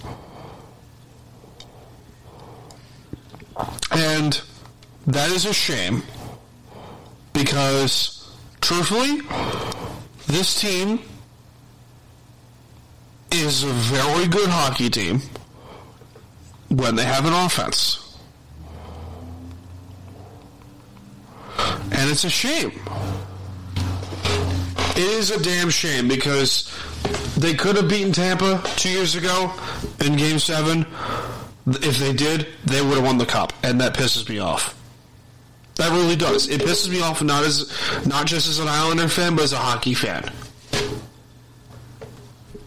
And 3.91 4.41
that 5.07 5.29
is 5.31 5.45
a 5.45 5.53
shame 5.53 6.03
because, 7.33 8.14
truthfully, 8.65 9.21
this 10.25 10.59
team 10.59 10.99
is 13.31 13.63
a 13.63 13.67
very 13.67 14.27
good 14.27 14.49
hockey 14.49 14.89
team 14.89 15.21
when 16.69 16.95
they 16.95 17.03
have 17.03 17.25
an 17.25 17.33
offense. 17.33 18.17
And 21.91 22.09
it's 22.09 22.23
a 22.23 22.29
shame. 22.29 22.71
It 24.97 24.97
is 24.97 25.29
a 25.29 25.43
damn 25.43 25.69
shame 25.69 26.07
because 26.07 26.71
they 27.37 27.53
could 27.53 27.75
have 27.75 27.87
beaten 27.87 28.13
Tampa 28.13 28.63
two 28.77 28.89
years 28.89 29.13
ago 29.13 29.53
in 30.03 30.15
Game 30.15 30.39
7 30.39 30.87
if 31.67 31.97
they 31.99 32.13
did, 32.13 32.47
they 32.65 32.81
would 32.81 32.95
have 32.95 33.03
won 33.03 33.17
the 33.17 33.25
cup, 33.25 33.51
and 33.63 33.81
that 33.81 33.95
pisses 33.95 34.27
me 34.29 34.39
off. 34.39 34.75
That 35.75 35.91
really 35.91 36.15
does. 36.15 36.47
It 36.47 36.61
pisses 36.61 36.89
me 36.89 37.01
off 37.01 37.21
not 37.21 37.43
as 37.43 37.69
not 38.05 38.25
just 38.25 38.47
as 38.47 38.59
an 38.59 38.67
Islander 38.67 39.09
fan, 39.09 39.35
but 39.35 39.43
as 39.43 39.53
a 39.53 39.57
hockey 39.57 39.93
fan. 39.93 40.31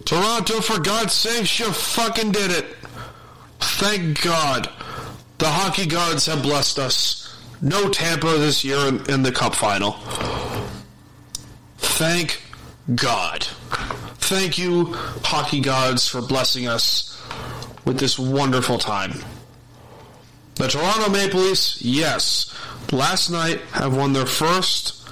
Toronto, 0.05 0.61
for 0.61 0.81
God's 0.81 1.12
sakes, 1.12 1.59
you 1.59 1.71
fucking 1.71 2.33
did 2.33 2.50
it. 2.50 2.67
Thank 3.61 4.23
God. 4.23 4.71
The 5.38 5.49
hockey 5.49 5.87
gods 5.87 6.27
have 6.27 6.43
blessed 6.43 6.79
us. 6.79 7.37
No 7.61 7.88
Tampa 7.91 8.38
this 8.38 8.65
year 8.65 8.79
in, 8.87 9.05
in 9.11 9.23
the 9.23 9.33
cup 9.33 9.55
final. 9.55 9.93
Thank 11.79 12.43
God. 12.95 13.45
Thank 14.19 14.59
you, 14.59 14.95
hockey 15.25 15.61
gods, 15.61 16.09
for 16.09 16.23
blessing 16.23 16.69
us 16.69 17.23
with 17.85 17.99
this 17.99 18.19
wonderful 18.19 18.79
time. 18.79 19.12
The 20.55 20.69
Toronto 20.69 21.11
Maple 21.11 21.41
Leafs, 21.41 21.81
yes, 21.83 22.55
last 22.92 23.30
night 23.30 23.61
have 23.73 23.97
won 23.97 24.12
their 24.12 24.26
first 24.26 25.07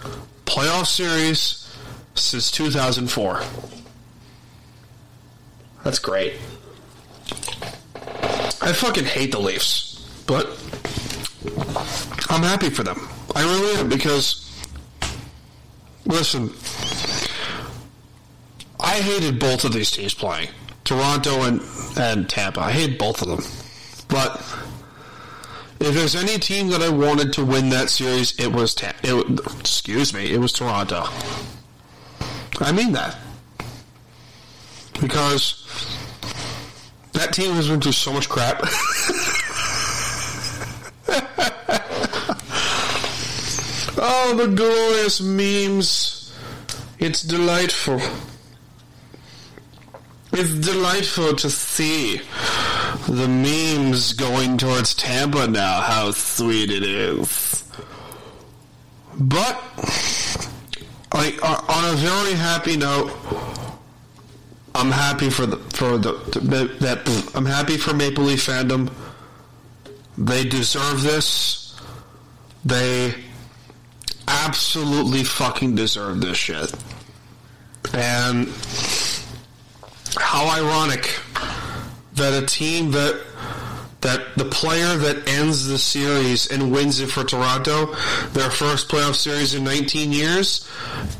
playoff 0.44 0.86
series 0.86 1.68
since 2.14 2.50
2004. 2.50 3.42
That's 5.84 5.98
great. 5.98 6.34
I 7.96 8.72
fucking 8.72 9.04
hate 9.04 9.32
the 9.32 9.38
Leafs, 9.38 10.22
but 10.26 10.46
I'm 12.28 12.42
happy 12.42 12.70
for 12.70 12.82
them. 12.82 13.08
I 13.34 13.42
really 13.42 13.80
am 13.80 13.88
because, 13.88 14.50
listen, 16.04 16.50
I 18.80 18.94
hated 18.96 19.38
both 19.38 19.64
of 19.64 19.72
these 19.72 19.90
teams 19.90 20.14
playing 20.14 20.48
Toronto 20.84 21.42
and, 21.42 21.60
and 21.98 22.28
Tampa. 22.28 22.60
I 22.60 22.72
hate 22.72 22.98
both 22.98 23.22
of 23.22 23.28
them. 23.28 23.44
But 24.08 24.42
if 25.80 25.94
there's 25.94 26.14
any 26.14 26.38
team 26.38 26.68
that 26.68 26.82
I 26.82 26.88
wanted 26.88 27.32
to 27.34 27.44
win 27.44 27.68
that 27.70 27.90
series, 27.90 28.38
it 28.38 28.48
was 28.52 28.74
Ta- 28.74 28.94
it, 29.02 29.40
excuse 29.60 30.14
me, 30.14 30.32
it 30.32 30.38
was 30.38 30.52
Toronto. 30.52 31.04
I 32.60 32.72
mean 32.72 32.92
that 32.92 33.16
because 35.00 35.64
that 37.12 37.32
team 37.32 37.52
has 37.54 37.68
been 37.68 37.80
through 37.80 37.92
so 37.92 38.12
much 38.12 38.28
crap. 38.28 38.60
oh, 43.98 44.34
the 44.36 44.52
glorious 44.54 45.20
memes! 45.20 46.32
It's 46.98 47.22
delightful. 47.22 48.00
It's 50.32 50.52
delightful 50.54 51.34
to 51.36 51.50
see 51.50 52.20
the 53.06 53.28
memes 53.28 54.12
going 54.12 54.58
towards 54.58 54.94
Tampa 54.94 55.46
now. 55.46 55.80
How 55.80 56.10
sweet 56.10 56.70
it 56.70 56.82
is. 56.82 57.64
But, 59.18 59.62
like, 61.14 61.42
on 61.42 61.94
a 61.94 61.96
very 61.96 62.34
happy 62.34 62.76
note, 62.76 63.12
I'm 64.74 64.90
happy 64.90 65.30
for 65.30 65.46
the 65.46 65.56
for 65.56 65.96
the, 65.96 66.12
that 66.80 67.32
I'm 67.34 67.46
happy 67.46 67.78
for 67.78 67.94
Maple 67.94 68.24
Leaf 68.24 68.46
fandom. 68.46 68.92
They 70.18 70.44
deserve 70.44 71.02
this. 71.02 71.80
They 72.64 73.14
absolutely 74.28 75.24
fucking 75.24 75.76
deserve 75.76 76.20
this 76.20 76.36
shit. 76.36 76.74
And 77.94 78.48
how 80.18 80.48
ironic 80.48 81.20
that 82.16 82.42
a 82.42 82.44
team 82.46 82.90
that 82.92 83.22
that 84.02 84.36
the 84.36 84.44
player 84.44 84.96
that 84.96 85.26
ends 85.26 85.66
the 85.66 85.78
series 85.78 86.46
and 86.46 86.70
wins 86.70 87.00
it 87.00 87.10
for 87.10 87.24
Toronto, 87.24 87.86
their 88.32 88.50
first 88.50 88.88
playoff 88.88 89.14
series 89.16 89.54
in 89.54 89.64
19 89.64 90.12
years, 90.12 90.68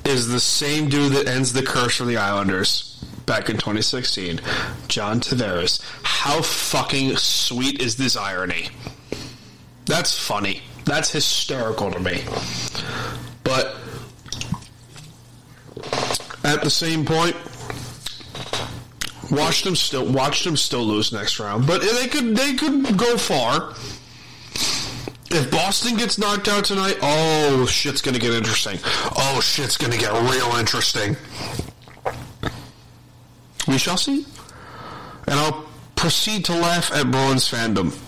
is 0.05 0.29
the 0.29 0.39
same 0.39 0.89
dude 0.89 1.13
that 1.13 1.27
ends 1.27 1.53
the 1.53 1.63
curse 1.63 1.97
for 1.97 2.05
the 2.05 2.17
Islanders 2.17 3.05
back 3.25 3.49
in 3.49 3.57
2016, 3.57 4.41
John 4.87 5.21
Tavares. 5.21 5.83
How 6.03 6.43
fucking 6.43 7.17
sweet 7.17 7.83
is 7.83 7.97
this 7.97 8.17
irony? 8.17 8.69
That's 9.87 10.17
funny. 10.17 10.63
That's 10.85 11.11
hysterical 11.11 11.91
to 11.91 11.99
me. 11.99 12.23
But 13.43 13.77
at 16.45 16.63
the 16.63 16.71
same 16.71 17.05
point, 17.05 17.35
watch 19.31 19.63
them 19.63 19.77
still 19.77 20.07
watch 20.07 20.45
them 20.45 20.57
still 20.57 20.85
lose 20.85 21.13
next 21.13 21.39
round. 21.39 21.67
But 21.67 21.83
they 21.83 22.09
could 22.09 22.37
they 22.37 22.55
could 22.55 22.97
go 22.97 23.17
far. 23.17 23.75
If 25.29 25.51
Boston 25.51 25.97
gets 25.97 26.19
knocked 26.19 26.49
out 26.49 26.65
tonight, 26.65 26.99
oh 27.03 27.67
shit's 27.67 28.01
gonna 28.01 28.19
get 28.19 28.33
interesting. 28.33 28.79
Oh 29.17 29.41
shit's 29.43 29.77
gonna 29.77 29.99
get 29.99 30.13
real 30.13 30.57
interesting. 30.57 31.17
We 33.67 33.79
shall 33.79 33.97
see. 33.97 34.25
And 35.27 35.41
I'll 35.41 35.67
proceed 35.97 36.45
to 36.47 36.53
laugh 36.53 36.93
at 36.93 37.11
Bruins 37.11 37.51
fandom 37.51 37.99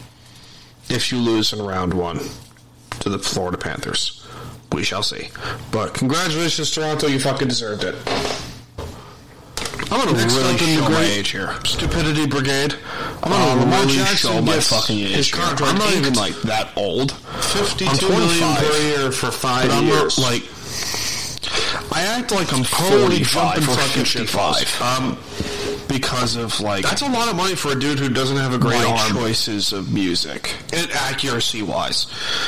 if 0.89 1.11
you 1.11 1.19
lose 1.19 1.53
in 1.53 1.61
round 1.61 1.93
one 1.93 2.21
to 3.01 3.09
the 3.09 3.19
Florida 3.19 3.59
Panthers. 3.59 4.27
We 4.73 4.85
shall 4.85 5.03
see. 5.03 5.31
But 5.73 5.95
congratulations, 5.95 6.71
Toronto. 6.71 7.09
You 7.09 7.19
fucking 7.19 7.49
deserved 7.49 7.85
it. 7.85 7.97
I'm 9.91 10.05
gonna 10.05 10.13
Next 10.19 10.35
really 10.37 10.55
up 10.55 10.61
in 10.63 10.77
the 10.77 10.83
show 10.83 10.91
my 10.91 11.05
age 11.05 11.31
here. 11.31 11.55
Stupidity 11.65 12.27
Brigade. 12.27 12.75
I'm 13.23 13.31
gonna 13.33 13.63
Um, 13.63 13.71
really 13.71 13.95
Jackson 13.97 14.17
show 14.33 14.43
my 14.43 14.61
fucking 14.61 14.99
age 14.99 15.33
here. 15.35 15.43
I'm 15.43 15.79
not 15.79 15.93
even 15.95 16.15
like 16.15 16.35
that 16.43 16.69
old. 16.77 17.13
Fifty-two 17.13 17.91
I'm 18.07 18.13
million 18.13 18.39
25. 18.39 18.59
per 18.59 18.79
year 18.83 19.13
for 19.13 19.31
five 19.31 19.69
But 19.69 19.77
I'm 19.79 19.87
years. 19.87 20.19
not 20.19 20.31
like 20.31 20.43
I 21.91 22.03
act 22.03 22.31
like 22.33 22.53
I'm 22.53 22.65
totally 22.65 23.21
jumping 23.21 23.63
fucking 23.63 24.05
shit 24.05 24.31
balls. 24.33 24.59
55. 24.59 24.83
Um, 24.83 25.19
because 25.89 26.37
of 26.37 26.61
like 26.61 26.85
that's 26.85 27.01
a 27.01 27.09
lot 27.09 27.29
of 27.29 27.37
money 27.37 27.55
for 27.55 27.73
a 27.73 27.75
dude 27.75 27.99
who 27.99 28.11
doesn't 28.11 28.37
have 28.37 28.53
a 28.53 28.59
great 28.59 28.77
my 28.85 28.91
arm. 28.91 29.13
choices 29.15 29.73
of 29.73 29.91
music. 29.93 30.55
And 30.75 30.91
accuracy 30.93 31.63
wise, 31.63 32.05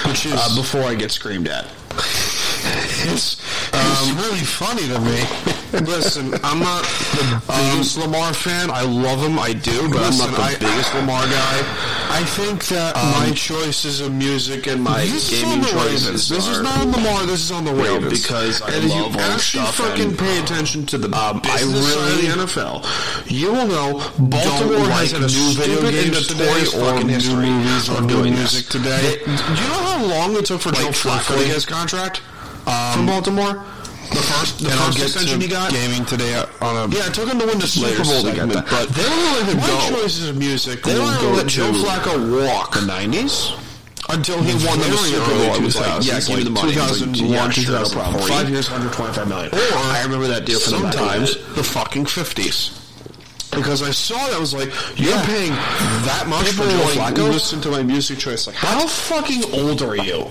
which 0.06 0.26
is 0.26 0.34
Uh, 0.34 0.54
before 0.56 0.82
I 0.82 0.94
get 0.94 1.10
screamed 1.10 1.48
at. 1.48 1.64
it's, 3.08 3.40
it's 3.72 4.10
really 4.10 4.38
funny 4.40 4.86
to 4.88 4.98
me. 5.00 5.24
Listen, 5.72 6.34
I'm 6.42 6.58
not 6.58 6.82
the 6.82 7.42
biggest 7.46 7.96
um, 7.98 8.04
Lamar 8.10 8.34
fan. 8.34 8.70
I 8.70 8.82
love 8.82 9.20
him, 9.22 9.38
I 9.38 9.52
do, 9.52 9.88
but 9.88 10.00
Listen, 10.02 10.26
I'm 10.26 10.32
not 10.32 10.36
the 10.36 10.42
I- 10.42 10.58
biggest 10.58 10.94
Lamar 10.94 11.22
guy. 11.26 11.56
I 12.12 12.24
think 12.24 12.64
that 12.66 12.96
um, 12.96 13.10
my 13.12 13.30
choices 13.34 14.00
of 14.00 14.12
music 14.12 14.66
and 14.66 14.82
my 14.82 15.04
gaming 15.30 15.62
choices. 15.64 16.28
This 16.28 16.48
is 16.48 16.60
not 16.62 16.80
on 16.80 16.90
Lamar. 16.92 17.24
This 17.26 17.40
is 17.44 17.52
on 17.52 17.64
the 17.64 17.72
know, 17.72 17.82
Ravens. 17.82 18.20
because 18.26 18.60
I 18.62 18.74
and 18.74 18.84
if 18.84 18.90
love 18.90 18.98
you 18.98 19.04
old 19.04 19.16
actually 19.30 19.64
fucking 19.66 20.08
and, 20.10 20.18
pay 20.18 20.38
um, 20.38 20.44
attention 20.44 20.86
to 20.86 20.98
the 20.98 21.16
um, 21.16 21.40
business 21.40 21.94
side 21.94 22.10
really 22.18 22.26
of 22.26 22.36
the 22.54 22.60
NFL, 22.60 23.30
you 23.30 23.52
will 23.52 23.68
know 23.68 23.92
Baltimore 24.18 24.90
has 24.90 25.12
like 25.12 25.22
had 25.22 25.30
a 25.30 25.32
new 25.32 25.52
video 25.54 25.90
games 25.90 26.26
today 26.26 26.62
or 26.62 26.82
fucking 26.90 27.06
new 27.06 27.14
history 27.14 27.46
movies 27.46 27.88
or 27.88 28.00
new 28.02 28.08
doing 28.08 28.34
music 28.34 28.66
this. 28.66 28.82
today. 28.82 29.18
They- 29.18 29.24
do 29.24 29.30
you 29.30 29.68
know 29.70 29.82
how 29.86 30.04
long 30.06 30.36
it 30.36 30.46
took 30.46 30.60
for 30.60 30.72
Joe 30.72 30.90
Flacco 30.90 31.38
to 31.38 31.44
get 31.46 31.54
his 31.54 31.64
contract 31.66 32.22
from 32.64 33.06
Baltimore? 33.06 33.64
The 34.10 34.22
first, 34.26 34.58
the 34.58 34.70
and 34.70 34.80
I'll 34.80 34.86
first 34.86 34.98
get 34.98 35.06
extension 35.06 35.38
to 35.40 35.46
he 35.46 35.50
got. 35.50 35.70
gaming 35.70 36.04
today 36.04 36.34
on 36.60 36.74
a 36.76 36.94
Yeah, 36.94 37.06
it 37.06 37.14
took 37.14 37.28
him 37.28 37.38
to 37.38 37.46
win 37.46 37.58
the 37.58 37.66
Super 37.66 38.02
Bowl 38.04 38.22
to 38.22 38.32
get 38.34 38.48
that. 38.50 38.66
but 38.66 38.88
they 38.90 39.02
don't 39.06 39.32
let 39.38 39.46
him 39.48 39.56
my 39.58 39.66
go. 39.66 40.02
choices 40.02 40.28
of 40.28 40.36
music 40.36 40.82
They 40.82 40.94
don't 40.94 41.36
let 41.36 41.46
Joe 41.46 41.70
Flacco 41.72 42.18
walk 42.46 42.74
the 42.74 42.80
90s 42.80 43.54
until 44.08 44.42
he 44.42 44.52
won 44.66 44.78
the 44.80 44.90
Super 44.98 45.24
Bowl. 45.30 45.54
It 45.54 45.62
was 45.62 45.76
2000s, 45.76 45.80
like, 45.98 46.06
yeah, 46.06 46.18
give 46.20 46.36
me 46.38 46.42
the 46.42 46.50
money. 46.50 46.72
It 46.72 46.76
was 46.80 46.98
2001, 46.98 47.30
like, 47.30 47.56
yeah, 47.56 47.62
sure, 47.62 47.72
no 47.72 47.84
2003. 47.84 48.02
problem. 48.02 48.28
Five 48.28 48.50
years, 48.50 48.70
125 48.70 49.28
million. 49.28 49.54
Or 49.54 49.78
I 49.94 50.02
remember 50.02 50.26
that 50.26 50.44
deal 50.44 50.58
from 50.58 50.72
the 50.72 50.78
back 50.90 50.94
of 50.94 51.28
sometimes 51.28 51.54
the 51.54 51.62
fucking 51.62 52.04
50s. 52.06 52.79
Because 53.60 53.82
I 53.82 53.90
saw 53.90 54.16
that 54.26 54.34
I 54.34 54.38
was 54.38 54.54
like, 54.54 54.68
you're 54.98 55.10
Yeah. 55.14 55.26
paying 55.26 55.52
that 55.52 56.24
much 56.28 56.46
People 56.50 56.64
for 56.64 56.70
Joe 56.70 57.00
like, 57.00 57.14
Flacco? 57.14 57.32
listen 57.32 57.60
to 57.62 57.70
my 57.70 57.82
music 57.82 58.18
choice 58.18 58.46
like 58.46 58.56
How 58.56 58.86
fucking 58.86 59.44
old 59.54 59.82
are 59.82 59.96
you? 59.96 60.28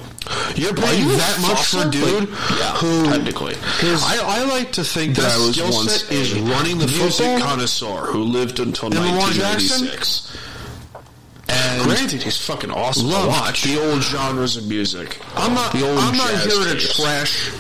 You're 0.56 0.74
paying 0.74 1.08
you 1.10 1.16
that 1.16 1.40
much 1.42 1.66
for 1.66 1.88
a 1.88 1.90
dude 1.92 2.30
Like, 2.30 2.60
yeah, 2.60 2.76
who 2.78 3.06
technically. 3.06 3.56
I, 3.82 4.20
I 4.24 4.44
like 4.46 4.72
to 4.74 4.84
think 4.84 5.16
that 5.16 5.22
that 5.24 5.32
I 5.34 5.38
was 5.48 5.62
once 5.62 6.12
is 6.12 6.34
running 6.34 6.78
the 6.78 6.88
music 6.88 7.26
football. 7.26 7.40
connoisseur 7.48 8.06
who 8.12 8.24
lived 8.24 8.60
until 8.60 8.88
And 8.88 9.00
1996. 9.18 10.38
And 11.52 11.82
Granted, 11.84 12.22
he's 12.22 12.38
fucking 12.38 12.70
awesome 12.70 13.10
to 13.10 13.28
watch. 13.28 13.64
the 13.64 13.82
old 13.92 14.04
genres 14.04 14.56
of 14.56 14.68
music. 14.68 15.20
I'm 15.36 15.56
not. 15.56 15.72
The 15.74 15.88
old 15.90 15.98
I'm 15.98 16.16
not 16.16 16.30
here 16.30 16.76
to 16.76 16.78
trash 16.94 17.52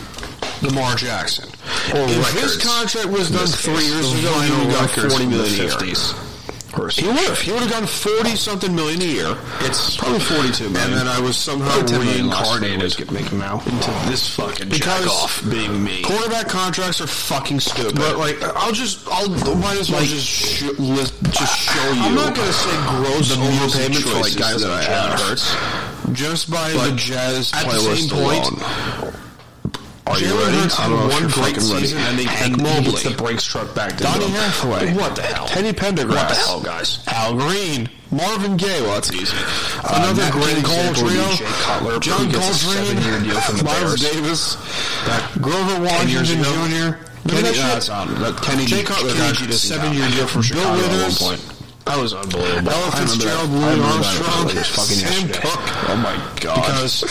Lamar 0.61 0.95
Jackson. 0.95 1.49
Or 1.93 2.05
if 2.09 2.17
records. 2.35 2.55
his 2.55 2.57
contract 2.63 3.07
was 3.09 3.31
done 3.31 3.47
three 3.47 3.73
case, 3.75 3.89
years 3.89 4.11
ago, 4.19 4.31
he 4.41 4.51
would 4.51 4.73
have 4.75 4.95
got 4.95 5.09
forty 5.09 5.25
million 5.25 5.45
a 5.53 5.57
year. 5.57 5.69
50s. 5.69 6.25
He 6.69 7.05
would 7.07 7.17
have. 7.17 7.39
He 7.39 7.51
would 7.51 7.61
have 7.61 7.69
gotten 7.71 7.87
forty 7.87 8.35
something 8.35 8.73
million 8.75 9.01
a 9.01 9.05
year. 9.05 9.37
It's 9.61 9.97
probably 9.97 10.19
42 10.19 10.69
million. 10.69 10.77
And 10.91 10.93
then 10.93 11.07
I 11.07 11.19
was 11.19 11.35
somehow 11.35 11.67
Probably 11.73 11.89
10 11.89 11.99
million 12.05 12.27
last 12.27 12.39
reincarnated 12.51 12.83
was 12.83 12.95
get 12.95 13.11
making 13.11 13.39
now 13.39 13.59
into 13.65 13.89
this 14.07 14.29
fucking 14.35 14.69
because 14.69 15.03
jack 15.03 15.07
off 15.09 15.43
being 15.49 15.83
me. 15.83 16.03
Quarterback 16.03 16.47
contracts 16.47 17.01
are 17.01 17.07
fucking 17.07 17.59
stupid. 17.59 17.95
But 17.95 18.17
like, 18.17 18.41
I'll 18.55 18.71
just, 18.71 19.05
I'll 19.09 19.27
might 19.55 19.77
as 19.77 19.89
well 19.89 19.99
Like, 19.99 20.09
just 20.09 20.27
sh- 20.27 20.61
list, 20.77 21.15
just 21.31 21.57
show 21.57 21.91
you. 21.91 22.01
I'm 22.03 22.15
not 22.15 22.35
gonna 22.35 22.53
say 22.53 22.71
gross 22.87 23.29
the 23.29 23.35
overpayment 23.35 24.03
for 24.03 24.19
like 24.21 24.37
guys 24.37 24.61
that 24.61 24.71
I 24.71 24.83
have. 24.83 25.19
Hurts. 25.19 25.55
just 26.15 26.51
by 26.51 26.71
But 26.73 26.91
the 26.91 26.95
Jazz 26.95 27.51
at 27.51 27.63
the 27.65 27.71
playlist 27.71 28.09
same 28.09 28.23
point, 28.23 28.47
alone. 29.01 29.13
Are 30.09 30.19
you 30.19 30.33
ready? 30.41 30.57
Hurts 30.57 30.79
I 30.79 30.89
don't 30.89 30.97
know 30.97 31.05
if 31.05 31.13
one 31.13 31.21
you're 31.21 31.31
great 31.31 31.55
fucking 31.55 31.69
ready. 31.69 31.85
season, 31.85 31.99
and, 32.01 32.17
they, 32.17 32.25
he 32.25 32.89
gets 32.89 33.03
the 33.03 33.13
Brinks 33.15 33.43
truck 33.45 33.75
back 33.75 33.95
to 33.97 34.03
Donnie. 34.03 34.25
Hathaway, 34.29 34.93
What 34.93 35.15
the 35.15 35.21
hell? 35.21 35.45
Teddy 35.47 35.71
Pendergrass, 35.71 36.09
What 36.17 36.29
the 36.29 36.35
hell, 36.35 36.61
guys? 36.61 37.03
Al 37.07 37.35
Green, 37.37 37.87
Marvin 38.11 38.57
Gaye. 38.57 38.81
Well, 38.81 38.95
that's 38.95 39.13
easy. 39.13 39.37
Uh, 39.85 40.01
Another 40.01 40.23
Nat 40.23 40.31
great 40.31 40.57
example 40.57 41.07
trio. 41.07 41.29
Cutler, 41.61 41.99
John 41.99 42.25
gets 42.31 42.41
a 42.41 42.65
Coltrane, 42.65 42.97
seven-year 42.97 43.19
deal 43.21 43.41
from 43.41 43.57
the 43.57 43.63
Miles. 43.63 44.01
Davis, 44.01 44.55
That 45.05 45.21
Grover 45.41 45.77
Washington. 45.85 46.41
Jr. 46.41 47.05
Kenny, 47.29 47.51
that 47.53 47.89
uh, 47.89 48.07
shit. 48.09 48.17
that 48.17 48.39
Kenny 48.41 48.65
Jay 48.65 48.81
Cutler 48.83 49.13
got 49.13 49.39
a 49.39 49.53
seven-year 49.53 50.09
deal 50.09 50.25
from 50.25 50.41
Bill 50.41 50.57
Chicago 50.57 50.81
at 50.89 51.01
one 51.05 51.37
point. 51.37 51.41
That 51.85 51.97
was 52.01 52.13
unbelievable. 52.13 52.69
Ella 52.71 52.91
Fitzgerald. 52.97 53.49
Louis 53.49 53.81
Armstrong, 53.81 54.45
like 54.45 54.55
it 54.55 54.57
was 54.57 54.67
fucking 54.73 54.97
Sam 55.05 55.27
yesterday. 55.29 55.39
Cooke. 55.41 55.89
Oh 55.89 55.97
my 55.97 56.17
god! 56.41 56.55
Because 56.65 57.03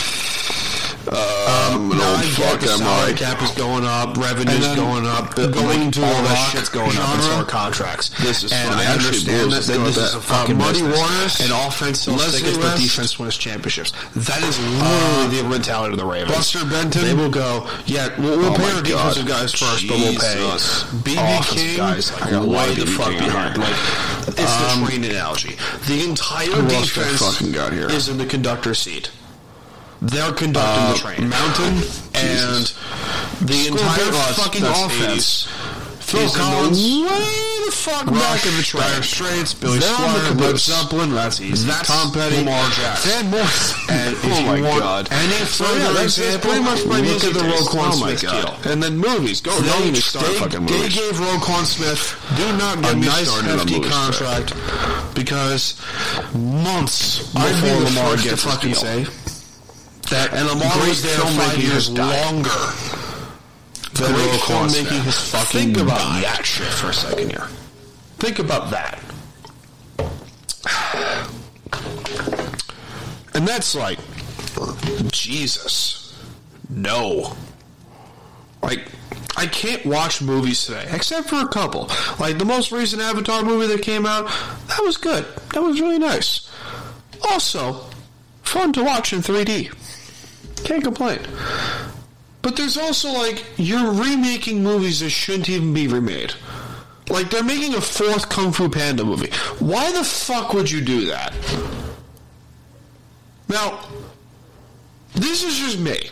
um, 1.13 1.93
an 1.93 1.99
now 1.99 2.11
old 2.17 2.25
fuck, 2.25 2.61
the 2.61 2.71
am 2.73 2.79
salary 2.79 3.13
I? 3.13 3.17
cap 3.17 3.43
is 3.43 3.51
going 3.53 3.85
up, 3.85 4.17
revenue's 4.17 4.67
going 4.77 5.07
up, 5.07 5.35
the- 5.35 5.49
going 5.49 5.91
to 5.93 6.05
all 6.05 6.23
that 6.25 6.51
shit's 6.53 6.69
going 6.69 6.89
up 6.89 6.93
genre. 6.95 7.15
into 7.17 7.35
our 7.37 7.45
contracts. 7.45 8.11
This 8.21 8.43
is 8.45 8.53
and 8.53 8.69
funny. 8.71 8.85
I 8.87 8.93
understand 8.93 9.53
that 9.53 9.65
doing 9.67 9.85
this 9.85 9.97
that. 9.97 10.07
is 10.09 10.15
a 10.15 10.19
Uh, 10.19 10.21
fucking 10.21 10.59
Muddy 10.59 10.83
business. 10.83 10.99
Waters 10.99 11.41
and 11.41 11.53
offense. 11.53 12.09
Leslie 12.09 12.41
thickest, 12.41 12.61
but 12.61 12.77
defense 12.79 13.19
wins 13.19 13.37
championships. 13.37 13.93
That 14.17 14.43
is 14.43 14.59
literally 14.59 15.43
the 15.43 15.49
mentality 15.49 15.93
of 15.93 15.99
the 15.99 16.07
Ravens. 16.07 16.33
Buster 16.37 16.65
Benton. 16.65 17.03
They 17.05 17.15
will 17.15 17.31
go. 17.31 17.67
Yeah, 17.87 18.09
we'll, 18.19 18.39
we'll 18.39 18.53
Oh 18.53 18.57
pay 18.57 18.71
our 18.73 18.83
defensive 18.83 19.27
guys 19.27 19.53
first, 19.53 19.89
but 19.89 19.97
we'll 19.99 20.19
pay 20.19 20.35
Jesus. 20.37 20.85
BB 21.03 21.39
Offensive 21.39 21.57
King 21.57 21.77
guys. 21.77 22.11
Got 22.11 22.47
way 22.47 22.75
the 22.75 22.87
fuck 22.87 23.11
behind. 23.11 23.59
Like 23.59 23.75
it's 24.29 24.41
Um, 24.41 24.81
the 24.81 24.87
train 24.87 25.05
analogy. 25.05 25.57
The 25.87 26.05
entire 26.05 26.47
who 26.47 26.63
else 26.69 26.73
I 26.99 27.03
defense 27.03 27.19
fucking 27.21 27.53
got 27.53 27.73
here? 27.73 27.89
is 27.91 28.09
in 28.09 28.19
the 28.19 28.27
conductor 28.27 28.75
seat. 28.75 29.11
They're 30.01 30.33
conducting 30.33 30.85
Uh, 30.85 30.93
the 30.93 30.99
train. 30.99 31.29
Mountain 31.29 31.75
and 32.15 32.73
the 33.43 33.67
entire 33.69 34.13
fucking 34.35 34.65
offense. 34.65 35.47
80s. 35.47 35.49
Phil 36.09 36.23
in 36.23 36.31
Collins, 36.31 36.79
way 36.81 37.65
the 37.67 37.71
fuck 37.73 38.07
back 38.07 38.43
of 38.47 38.57
the 38.57 38.63
train. 38.63 38.83
Dire 38.83 39.03
Straits, 39.03 39.53
Billy 39.53 39.79
They're 39.79 39.93
Squire, 39.93 40.33
Led 40.41 40.59
Zeppelin. 40.59 41.11
That's 41.13 41.39
easy. 41.39 41.69
That's 41.69 41.87
Tom 41.87 42.13
Petty, 42.13 42.39
Lamar 42.39 42.71
Jackson. 42.71 43.11
Van 43.11 43.31
Morrison. 43.31 43.77
And 43.91 44.15
if 44.17 44.25
oh 44.25 44.55
you 44.55 44.63
want 44.65 44.81
god. 44.81 45.09
any 45.13 45.45
so 45.45 45.65
further 45.67 45.79
yeah, 45.81 45.93
that's, 45.93 46.17
that's 46.17 46.19
example, 46.19 46.49
pretty 46.51 46.65
much 46.65 46.87
my 46.87 47.01
look 47.01 47.25
at 47.25 47.35
the. 47.35 47.41
Roquan 47.41 47.89
oh 47.89 47.93
Smith 47.93 48.21
deal. 48.23 48.73
And 48.73 48.83
then 48.83 48.97
movies. 48.97 49.43
Go, 49.43 49.51
They- 49.61 49.69
don't 49.69 49.83
even 49.83 50.01
start 50.01 50.25
they- 50.29 50.35
fucking 50.39 50.65
they 50.65 50.89
gave 50.89 51.13
Roquan 51.21 51.67
Smith 51.67 52.17
Do 52.39 52.57
not 52.57 52.79
a 52.79 52.81
get 52.81 52.97
me 52.97 53.07
nice 53.07 53.41
hefty 53.43 53.75
movies, 53.77 53.93
contract 53.93 54.55
because 55.15 55.75
months 56.35 57.19
before 57.35 57.81
Lamar 57.85 58.17
to 58.17 58.23
gets 58.23 58.43
his 58.43 58.45
fucking 58.45 58.73
say 58.75 59.05
that 60.11 60.33
and 60.33 60.47
Lamar 60.49 60.87
was 60.89 61.03
there 61.03 61.19
five 61.19 61.59
years 61.59 61.91
longer 61.91 62.49
than 63.95 64.15
Great 64.15 64.41
filmmaking 64.41 65.03
has 65.05 65.31
fucking 65.31 65.75
Think 65.75 65.77
about 65.79 65.99
died. 65.99 66.25
that 66.25 66.47
shit 66.47 66.67
for 66.69 66.89
a 66.91 66.93
second 66.95 67.31
here. 67.31 67.47
Think 68.19 68.39
about 68.39 68.71
that. 68.71 68.99
And 73.35 73.47
that's 73.47 73.75
like, 73.75 73.99
Jesus. 75.13 76.17
No. 76.69 77.37
Like, 78.63 78.87
I 79.37 79.47
can't 79.47 79.85
watch 79.87 80.21
movies 80.21 80.65
today, 80.67 80.87
except 80.91 81.29
for 81.29 81.37
a 81.37 81.47
couple. 81.49 81.89
Like, 82.19 82.39
the 82.39 82.45
most 82.45 82.73
recent 82.73 83.01
Avatar 83.01 83.45
movie 83.45 83.69
that 83.69 83.83
came 83.83 84.07
out, 84.07 84.27
that 84.69 84.81
was 84.83 84.97
good. 84.97 85.25
That 85.55 85.61
was 85.63 85.81
really 85.81 85.99
nice. 85.99 86.51
Also, 87.31 87.85
fun 88.43 88.73
to 88.73 88.83
watch 88.83 89.13
in 89.13 89.21
3D. 89.21 89.73
Can't 90.69 90.85
complain. 90.85 91.21
But 92.43 92.57
there's 92.57 92.77
also, 92.77 93.11
like, 93.11 93.43
you're 93.57 93.91
remaking 93.91 94.63
movies 94.63 95.01
that 95.01 95.09
shouldn't 95.09 95.49
even 95.49 95.73
be 95.73 95.89
remade. 95.89 96.35
Like, 97.09 97.31
they're 97.31 97.43
making 97.43 97.75
a 97.75 97.81
fourth 97.81 98.29
Kung 98.29 98.53
Fu 98.53 98.69
Panda 98.69 99.03
movie. 99.03 99.31
Why 99.61 99.91
the 99.93 100.05
fuck 100.05 100.53
would 100.53 100.71
you 100.71 100.83
do 100.83 101.07
that? 101.07 101.33
Now, 103.49 103.81
this 105.15 105.43
is 105.43 105.57
just 105.57 105.79
me. 105.79 106.11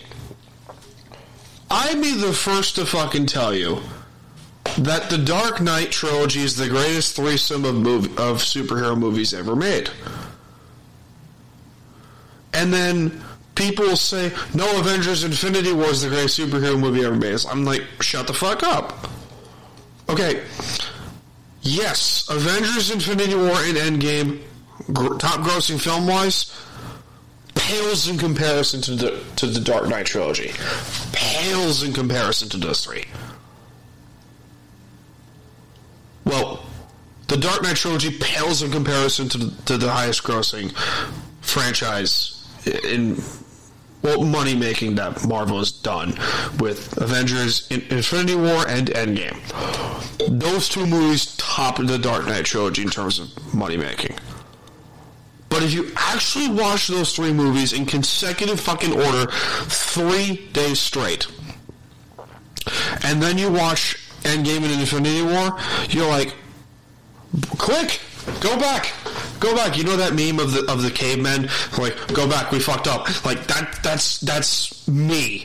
I'd 1.71 2.01
be 2.01 2.15
the 2.15 2.33
first 2.33 2.77
to 2.77 2.87
fucking 2.87 3.27
tell 3.27 3.55
you 3.55 3.81
that 4.79 5.11
the 5.11 5.19
Dark 5.19 5.61
Knight 5.61 5.91
trilogy 5.91 6.41
is 6.41 6.57
the 6.57 6.69
greatest 6.71 7.15
threesome 7.15 7.67
of 7.67 7.75
movie 7.75 8.09
of 8.13 8.39
superhero 8.39 8.97
movies 8.97 9.35
ever 9.35 9.55
made. 9.55 9.91
And 12.55 12.73
then 12.73 13.23
people 13.57 13.97
say, 13.97 14.33
"No, 14.55 14.79
Avengers: 14.79 15.25
Infinity 15.25 15.73
War 15.73 15.87
is 15.87 16.03
the 16.03 16.09
greatest 16.09 16.39
superhero 16.39 16.79
movie 16.79 17.05
ever 17.05 17.17
made." 17.17 17.45
I'm 17.47 17.65
like, 17.65 17.83
"Shut 18.01 18.27
the 18.27 18.35
fuck 18.35 18.63
up." 18.63 19.11
Okay. 20.09 20.43
Yes, 21.63 22.25
Avengers: 22.31 22.91
Infinity 22.91 23.35
War 23.35 23.57
and 23.65 23.77
Endgame, 23.77 24.41
gr- 24.93 25.17
top 25.17 25.41
grossing 25.41 25.81
film 25.81 26.07
wise, 26.07 26.55
pales 27.57 28.07
in 28.09 28.19
comparison 28.19 28.81
to 28.83 28.95
the 28.95 29.21
to 29.37 29.47
the 29.47 29.61
Dark 29.61 29.89
Knight 29.89 30.07
trilogy. 30.07 30.53
Pales 31.13 31.83
in 31.83 31.93
comparison 31.93 32.49
to 32.51 32.57
those 32.59 32.85
three. 32.85 33.05
Well, 36.25 36.65
the 37.29 37.37
Dark 37.37 37.63
Knight 37.63 37.77
trilogy 37.77 38.17
pales 38.19 38.63
in 38.63 38.71
comparison 38.71 39.29
to 39.31 39.39
the, 39.39 39.63
to 39.65 39.79
the 39.79 39.91
highest 39.91 40.23
grossing 40.23 40.73
franchise 41.41 42.45
in 42.85 43.17
well 44.03 44.23
money 44.25 44.55
making 44.55 44.95
that 44.97 45.27
Marvel 45.27 45.59
has 45.59 45.73
done 45.73 46.11
with 46.59 46.97
Avengers, 47.01 47.67
In- 47.71 47.83
Infinity 47.91 48.35
War, 48.37 48.67
and 48.69 48.89
Endgame. 48.89 49.39
Those 50.29 50.69
two 50.69 50.87
movies 50.87 51.35
top 51.37 51.79
the 51.79 51.99
Dark 51.99 52.27
Knight 52.27 52.45
trilogy 52.45 52.83
in 52.83 52.91
terms 52.91 53.19
of 53.19 53.55
money 53.55 53.77
making. 53.77 54.17
But 55.49 55.63
if 55.63 55.73
you 55.73 55.91
actually 55.97 56.49
watch 56.49 56.89
those 56.89 57.15
three 57.15 57.33
movies 57.33 57.73
in 57.73 57.87
consecutive 57.87 58.61
fucking 58.61 58.93
order, 58.93 59.31
three 59.31 60.49
days 60.53 60.81
straight, 60.81 61.27
and 63.05 63.23
then 63.23 63.39
you 63.39 63.51
watch 63.51 63.97
Endgame 64.23 64.65
and 64.65 64.81
Infinity 64.81 65.23
War, 65.23 65.59
you're 65.89 66.09
like, 66.09 66.35
click, 67.59 68.01
go 68.41 68.57
back, 68.59 68.93
go 69.41 69.55
back. 69.55 69.77
You 69.77 69.85
know 69.85 69.97
that 69.97 70.15
meme 70.15 70.39
of 70.39 70.53
the 70.53 70.71
of 70.71 70.83
the 70.83 70.91
cavemen, 70.91 71.49
like, 71.79 72.13
go 72.13 72.29
back, 72.29 72.51
we 72.53 72.61
fucked 72.61 72.87
up. 72.87 73.25
Like 73.25 73.47
that. 73.47 73.81
That's 73.83 74.21
that's 74.21 74.87
me. 74.89 75.43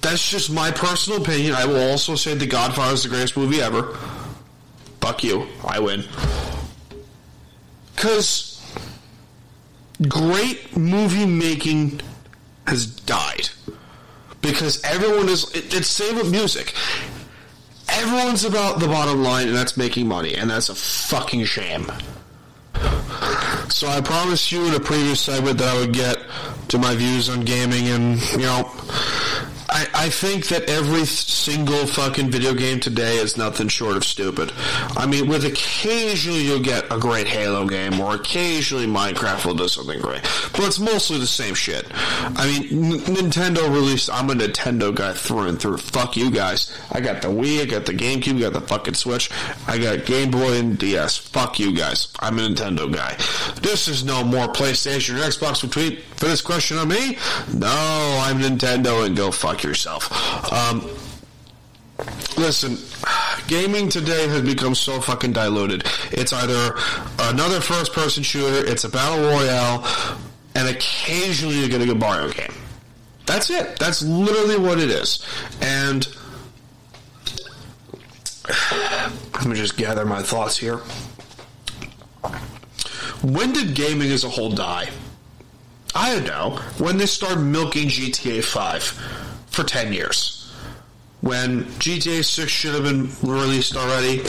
That's 0.00 0.30
just 0.30 0.50
my 0.50 0.70
personal 0.70 1.20
opinion. 1.20 1.54
I 1.54 1.66
will 1.66 1.90
also 1.90 2.14
say 2.14 2.34
The 2.34 2.46
Godfather 2.46 2.94
is 2.94 3.02
the 3.02 3.10
greatest 3.10 3.36
movie 3.36 3.60
ever. 3.60 3.94
Fuck 5.00 5.24
you, 5.24 5.46
I 5.64 5.78
win. 5.80 6.04
Because 7.94 8.50
great 10.08 10.76
movie 10.76 11.26
making 11.26 12.00
has 12.66 12.86
died 12.86 13.50
because 14.40 14.82
everyone 14.82 15.28
is 15.28 15.50
it, 15.54 15.74
it's 15.74 15.88
same 15.88 16.16
with 16.16 16.30
music 16.30 16.74
everyone's 17.88 18.44
about 18.44 18.80
the 18.80 18.86
bottom 18.86 19.22
line 19.22 19.48
and 19.48 19.56
that's 19.56 19.76
making 19.76 20.06
money 20.06 20.34
and 20.34 20.48
that's 20.48 20.68
a 20.68 20.74
fucking 20.74 21.44
shame 21.44 21.86
so 23.68 23.86
i 23.88 24.00
promised 24.00 24.50
you 24.52 24.66
in 24.66 24.74
a 24.74 24.80
previous 24.80 25.20
segment 25.20 25.58
that 25.58 25.68
i 25.74 25.78
would 25.78 25.92
get 25.92 26.18
to 26.68 26.78
my 26.78 26.94
views 26.94 27.28
on 27.28 27.40
gaming 27.40 27.88
and 27.88 28.20
you 28.32 28.38
know 28.38 28.70
I, 29.70 29.86
I 29.94 30.08
think 30.08 30.48
that 30.48 30.68
every 30.68 31.04
single 31.06 31.86
fucking 31.86 32.30
video 32.30 32.54
game 32.54 32.80
today 32.80 33.16
is 33.16 33.36
nothing 33.36 33.68
short 33.68 33.96
of 33.96 34.04
stupid. 34.04 34.52
I 34.96 35.06
mean, 35.06 35.28
with 35.28 35.44
occasionally 35.44 36.42
you'll 36.42 36.60
get 36.60 36.92
a 36.92 36.98
great 36.98 37.28
Halo 37.28 37.66
game, 37.66 38.00
or 38.00 38.16
occasionally 38.16 38.86
Minecraft 38.86 39.46
will 39.46 39.54
do 39.54 39.68
something 39.68 40.00
great, 40.00 40.22
but 40.52 40.64
it's 40.64 40.80
mostly 40.80 41.18
the 41.18 41.26
same 41.26 41.54
shit. 41.54 41.86
I 41.92 42.46
mean, 42.46 42.92
N- 42.94 43.00
Nintendo 43.00 43.72
released. 43.72 44.10
I'm 44.10 44.30
a 44.30 44.34
Nintendo 44.34 44.94
guy 44.94 45.12
through 45.12 45.48
and 45.48 45.60
through. 45.60 45.78
Fuck 45.78 46.16
you 46.16 46.30
guys. 46.30 46.76
I 46.90 47.00
got 47.00 47.22
the 47.22 47.28
Wii, 47.28 47.62
I 47.62 47.64
got 47.66 47.86
the 47.86 47.92
GameCube, 47.92 48.38
I 48.38 48.40
got 48.40 48.52
the 48.54 48.60
fucking 48.60 48.94
Switch, 48.94 49.30
I 49.68 49.78
got 49.78 50.04
Game 50.04 50.30
Boy 50.32 50.58
and 50.58 50.78
DS. 50.78 51.16
Fuck 51.16 51.60
you 51.60 51.76
guys. 51.76 52.08
I'm 52.18 52.38
a 52.38 52.42
Nintendo 52.42 52.92
guy. 52.92 53.14
This 53.60 53.86
is 53.86 54.04
no 54.04 54.24
more 54.24 54.48
PlayStation 54.48 55.14
or 55.16 55.22
Xbox 55.28 55.62
between 55.62 55.98
for 56.16 56.26
this 56.26 56.42
question 56.42 56.76
on 56.76 56.88
me. 56.88 57.16
No, 57.54 57.68
I'm 58.22 58.40
Nintendo 58.40 59.06
and 59.06 59.16
go 59.16 59.30
fuck 59.30 59.59
yourself. 59.68 60.10
Um, 60.52 60.88
listen, 62.36 62.78
gaming 63.46 63.88
today 63.88 64.28
has 64.28 64.42
become 64.42 64.74
so 64.74 65.00
fucking 65.00 65.32
diluted. 65.32 65.84
It's 66.12 66.32
either 66.32 66.74
another 67.18 67.60
first 67.60 67.92
person 67.92 68.22
shooter, 68.22 68.66
it's 68.66 68.84
a 68.84 68.88
battle 68.88 69.24
royale, 69.24 69.86
and 70.54 70.68
occasionally 70.68 71.58
you're 71.58 71.68
getting 71.68 71.90
a 71.90 71.94
Mario 71.94 72.30
game. 72.32 72.52
That's 73.26 73.50
it. 73.50 73.78
That's 73.78 74.02
literally 74.02 74.58
what 74.58 74.80
it 74.80 74.90
is. 74.90 75.24
And 75.60 76.08
let 79.34 79.46
me 79.46 79.54
just 79.54 79.76
gather 79.76 80.04
my 80.04 80.22
thoughts 80.22 80.56
here. 80.56 80.78
When 83.22 83.52
did 83.52 83.74
gaming 83.74 84.10
as 84.10 84.24
a 84.24 84.28
whole 84.28 84.50
die? 84.50 84.88
I 85.94 86.14
don't 86.14 86.26
know, 86.26 86.56
when 86.78 86.96
they 86.96 87.06
started 87.06 87.40
milking 87.40 87.88
GTA 87.88 88.44
5 88.44 89.29
for 89.60 89.66
10 89.66 89.92
years. 89.92 90.50
When 91.20 91.64
GTA 91.64 92.24
6 92.24 92.50
should 92.50 92.74
have 92.74 92.84
been 92.84 93.10
released 93.22 93.76
already. 93.76 94.22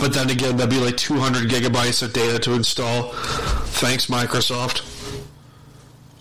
But 0.00 0.14
then 0.14 0.30
again, 0.30 0.56
that'd 0.56 0.70
be 0.70 0.80
like 0.80 0.96
200 0.96 1.50
gigabytes 1.50 2.02
of 2.02 2.12
data 2.14 2.38
to 2.40 2.54
install. 2.54 3.12
Thanks, 3.82 4.06
Microsoft. 4.06 4.90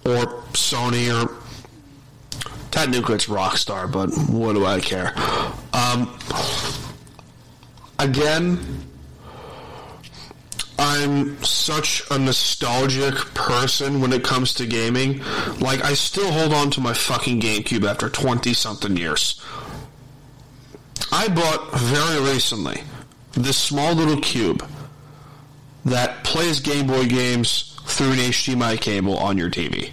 Or 0.06 0.44
Sony, 0.52 1.08
or 1.10 1.34
technically 2.72 3.16
it's 3.16 3.28
Rockstar, 3.28 3.90
but 3.90 4.10
what 4.30 4.54
do 4.54 4.66
I 4.66 4.82
care? 4.82 5.14
Um, 5.72 6.20
again, 7.98 8.60
I'm 10.80 11.42
such 11.44 12.04
a 12.10 12.18
nostalgic 12.18 13.16
person 13.34 14.02
when 14.02 14.12
it 14.12 14.24
comes 14.24 14.54
to 14.56 14.66
gaming. 14.66 15.22
Like, 15.60 15.84
I 15.84 15.94
still 15.94 16.32
hold 16.32 16.54
on 16.54 16.72
to 16.72 16.82
my 16.82 16.94
fucking 16.94 17.42
GameCube 17.42 17.88
after 17.88 18.10
20 18.10 18.54
something 18.54 18.98
years. 18.98 19.40
I 21.12 21.28
bought 21.28 21.74
very 21.78 22.20
recently 22.22 22.82
this 23.34 23.58
small 23.58 23.94
little 23.94 24.20
cube 24.20 24.68
that 25.86 26.24
plays 26.24 26.60
Game 26.60 26.88
Boy 26.88 27.08
games 27.08 27.78
through 27.86 28.14
an 28.14 28.18
HDMI 28.18 28.80
cable 28.80 29.18
on 29.18 29.38
your 29.38 29.50
TV. 29.50 29.92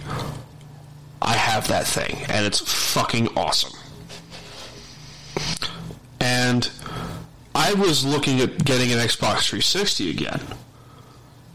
I 1.21 1.33
have 1.33 1.67
that 1.67 1.85
thing, 1.85 2.25
and 2.27 2.45
it's 2.45 2.59
fucking 2.59 3.29
awesome. 3.37 3.77
And 6.19 6.69
I 7.53 7.73
was 7.73 8.05
looking 8.05 8.39
at 8.39 8.63
getting 8.63 8.91
an 8.91 8.97
Xbox 8.97 9.49
360 9.49 10.09
again. 10.09 10.41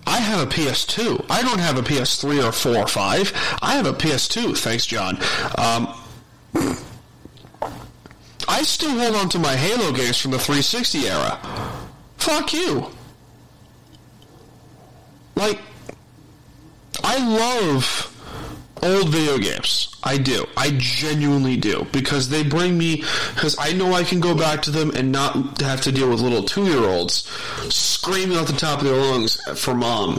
I 0.07 0.19
have 0.19 0.40
a 0.40 0.47
PS2. 0.51 1.27
I 1.29 1.42
don't 1.42 1.59
have 1.59 1.79
a 1.79 1.83
PS3 1.83 2.49
or 2.49 2.53
4 2.53 2.77
or 2.77 2.87
5. 2.87 3.59
I 3.61 3.75
have 3.75 3.87
a 3.87 3.92
PS2. 3.92 4.57
Thanks, 4.57 4.87
John. 4.87 5.19
Um, 5.59 5.92
I 8.49 8.62
still 8.62 8.97
hold 8.99 9.16
on 9.16 9.29
to 9.31 9.38
my 9.38 9.57
Halo 9.57 9.92
games 9.92 10.19
from 10.19 10.31
the 10.31 10.38
360 10.38 11.09
era. 11.09 11.38
Fuck 12.19 12.53
you. 12.53 12.87
Like, 15.35 15.61
I 17.03 17.19
love 17.19 18.15
old 18.87 19.09
video 19.09 19.38
games. 19.38 19.94
I 20.03 20.18
do. 20.18 20.46
I 20.57 20.70
genuinely 20.79 21.57
do 21.57 21.87
because 21.92 22.29
they 22.29 22.42
bring 22.42 22.79
me 22.79 23.03
because 23.35 23.57
I 23.59 23.72
know 23.72 23.92
I 23.92 24.05
can 24.05 24.20
go 24.20 24.37
back 24.37 24.62
to 24.62 24.70
them 24.70 24.90
and 24.90 25.11
not 25.11 25.61
have 25.61 25.81
to 25.83 25.92
deal 25.92 26.11
with 26.11 26.20
little 26.20 26.42
two 26.42 26.64
year 26.64 26.85
olds 26.85 27.27
screaming 27.75 28.38
at 28.38 28.46
the 28.46 28.53
top 28.53 28.81
of 28.81 28.85
their 28.85 28.96
lungs 28.96 29.40
for 29.61 29.75
mom 29.75 30.18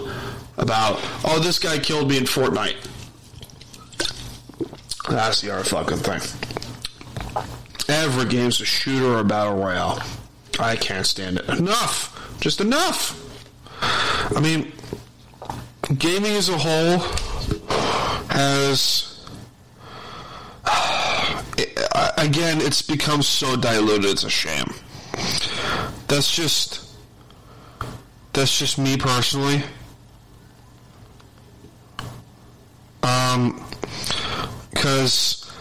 about 0.57 0.99
oh 1.23 1.39
this 1.39 1.59
guy 1.59 1.77
killed 1.77 2.09
me 2.09 2.17
in 2.17 2.23
Fortnite. 2.23 2.75
That's 5.09 5.41
the 5.41 5.51
other 5.51 5.63
fucking 5.63 5.97
thing. 5.97 6.21
Every 7.87 8.25
game's 8.25 8.59
a 8.59 8.65
shooter 8.65 9.05
or 9.05 9.19
a 9.19 9.23
battle 9.23 9.55
royale. 9.55 10.01
I 10.59 10.75
can't 10.75 11.05
stand 11.05 11.37
it. 11.37 11.47
Enough. 11.47 12.37
Just 12.41 12.59
enough. 12.59 13.23
I 14.35 14.41
mean, 14.41 14.73
gaming 15.97 16.33
as 16.33 16.49
a 16.49 16.57
whole 16.57 16.99
has 18.37 19.25
again 22.17 22.61
it's 22.61 22.83
become 22.83 23.23
so 23.23 23.55
diluted 23.55 24.11
it's 24.11 24.23
a 24.23 24.29
shame 24.29 24.71
that's 26.07 26.35
just 26.35 26.85
that's 28.33 28.59
just 28.59 28.77
me 28.77 28.95
personally 28.95 29.63
um 33.01 33.59
because 34.69 35.51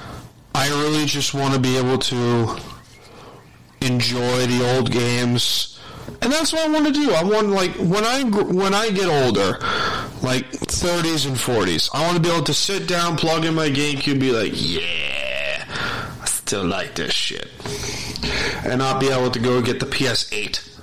i 0.54 0.68
really 0.68 1.06
just 1.06 1.32
want 1.32 1.54
to 1.54 1.60
be 1.60 1.78
able 1.78 1.96
to 1.96 2.58
enjoy 3.80 4.46
the 4.46 4.76
old 4.76 4.90
games 4.92 5.80
and 6.22 6.32
that's 6.32 6.52
what 6.52 6.68
I 6.68 6.72
want 6.72 6.86
to 6.86 6.92
do. 6.92 7.12
I 7.12 7.22
want 7.22 7.48
like 7.48 7.72
when 7.76 8.04
I 8.04 8.22
when 8.22 8.74
I 8.74 8.90
get 8.90 9.06
older, 9.06 9.58
like 10.22 10.50
30s 10.50 11.26
and 11.26 11.36
40s, 11.36 11.90
I 11.92 12.02
want 12.02 12.16
to 12.16 12.22
be 12.22 12.30
able 12.30 12.44
to 12.44 12.54
sit 12.54 12.88
down, 12.88 13.16
plug 13.16 13.44
in 13.44 13.54
my 13.54 13.68
GameCube, 13.68 14.20
be 14.20 14.32
like, 14.32 14.52
yeah, 14.54 15.64
I 16.20 16.24
still 16.26 16.64
like 16.64 16.94
this 16.94 17.12
shit, 17.12 17.48
and 18.64 18.78
not 18.78 19.00
be 19.00 19.08
able 19.08 19.30
to 19.30 19.38
go 19.38 19.60
get 19.62 19.80
the 19.80 19.86
PS8 19.86 20.76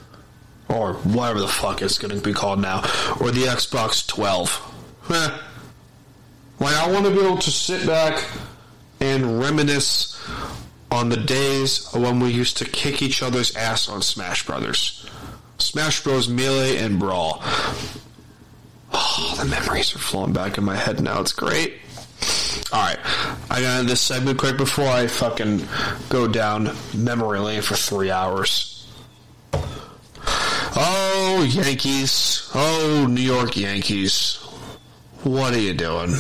or 0.69 0.93
whatever 0.93 1.39
the 1.39 1.47
fuck 1.47 1.81
it's 1.81 1.97
going 1.97 2.15
to 2.15 2.21
be 2.21 2.33
called 2.33 2.59
now, 2.59 2.79
or 3.19 3.31
the 3.31 3.43
Xbox 3.43 4.07
12. 4.07 4.73
Eh. 5.09 5.37
Like 6.59 6.75
I 6.75 6.91
want 6.91 7.05
to 7.05 7.11
be 7.11 7.19
able 7.19 7.37
to 7.37 7.51
sit 7.51 7.85
back 7.85 8.25
and 8.99 9.39
reminisce 9.39 10.17
on 10.91 11.09
the 11.09 11.17
days 11.17 11.91
when 11.93 12.19
we 12.19 12.29
used 12.29 12.57
to 12.57 12.65
kick 12.65 13.01
each 13.01 13.21
other's 13.21 13.55
ass 13.55 13.89
on 13.89 14.01
Smash 14.01 14.45
Brothers. 14.45 15.09
Smash 15.57 16.03
Bros. 16.03 16.29
Melee 16.29 16.77
and 16.77 16.99
Brawl. 16.99 17.43
Oh, 18.93 19.36
the 19.39 19.45
memories 19.45 19.95
are 19.95 19.99
flowing 19.99 20.34
back 20.34 20.58
in 20.58 20.63
my 20.63 20.75
head 20.75 21.01
now. 21.01 21.19
It's 21.21 21.34
great. 21.34 21.79
Alright, 22.71 22.99
I 23.49 23.62
got 23.62 23.73
to 23.73 23.79
end 23.79 23.89
this 23.89 24.01
segment 24.01 24.39
quick 24.39 24.58
before 24.58 24.88
I 24.88 25.08
fucking 25.08 25.67
go 26.10 26.27
down 26.27 26.69
memory 26.95 27.39
lane 27.39 27.62
for 27.62 27.75
three 27.75 28.12
hours. 28.12 28.88
Oh, 30.75 31.47
Yankees. 31.47 32.49
Oh, 32.56 33.08
New 33.10 33.21
York 33.21 33.58
Yankees. 33.58 34.38
What 35.23 35.53
are 35.53 35.60
you 35.60 35.73
doing? 35.73 36.15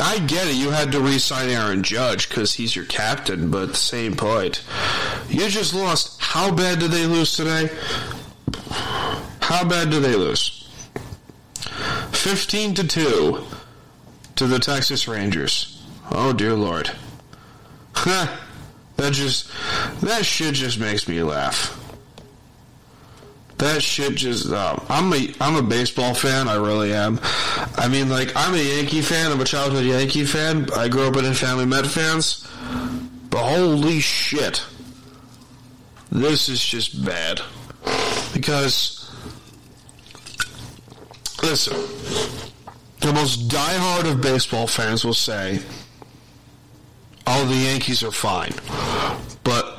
I 0.00 0.18
get 0.20 0.48
it. 0.48 0.56
You 0.56 0.70
had 0.70 0.92
to 0.92 1.00
re-sign 1.00 1.48
Aaron 1.48 1.82
Judge 1.82 2.28
because 2.28 2.52
he's 2.52 2.74
your 2.74 2.84
captain, 2.86 3.50
but 3.50 3.76
same 3.76 4.16
point, 4.16 4.62
you 5.28 5.48
just 5.48 5.72
lost. 5.72 6.20
How 6.20 6.52
bad 6.52 6.80
did 6.80 6.90
they 6.90 7.06
lose 7.06 7.36
today? 7.36 7.70
How 9.40 9.66
bad 9.66 9.90
did 9.90 10.02
they 10.02 10.16
lose? 10.16 10.63
Fifteen 12.12 12.74
to 12.74 12.86
two 12.86 13.44
to 14.36 14.46
the 14.46 14.58
Texas 14.58 15.06
Rangers. 15.08 15.82
Oh 16.10 16.32
dear 16.32 16.54
lord. 16.54 16.90
that 18.04 19.12
just 19.12 19.50
that 20.02 20.24
shit 20.24 20.54
just 20.54 20.78
makes 20.78 21.08
me 21.08 21.22
laugh. 21.22 21.80
That 23.58 23.82
shit 23.82 24.16
just. 24.16 24.50
Uh, 24.50 24.76
I'm 24.88 25.12
a 25.12 25.32
I'm 25.40 25.56
a 25.56 25.62
baseball 25.62 26.14
fan. 26.14 26.48
I 26.48 26.56
really 26.56 26.92
am. 26.92 27.20
I 27.76 27.88
mean, 27.88 28.08
like 28.08 28.32
I'm 28.34 28.54
a 28.54 28.58
Yankee 28.58 29.00
fan. 29.00 29.30
I'm 29.30 29.40
a 29.40 29.44
childhood 29.44 29.84
Yankee 29.84 30.24
fan. 30.24 30.68
I 30.76 30.88
grew 30.88 31.06
up 31.06 31.16
in 31.16 31.24
a 31.24 31.34
family 31.34 31.64
Met 31.64 31.86
fans. 31.86 32.46
But 33.30 33.42
holy 33.42 34.00
shit, 34.00 34.64
this 36.10 36.48
is 36.48 36.64
just 36.64 37.04
bad. 37.04 37.40
Because 38.32 39.03
listen, 41.44 41.76
the 43.00 43.12
most 43.12 43.48
diehard 43.48 44.10
of 44.10 44.20
baseball 44.20 44.66
fans 44.66 45.04
will 45.04 45.14
say, 45.14 45.60
"Oh, 47.26 47.44
the 47.46 47.54
Yankees 47.54 48.02
are 48.02 48.10
fine," 48.10 48.54
but 49.44 49.78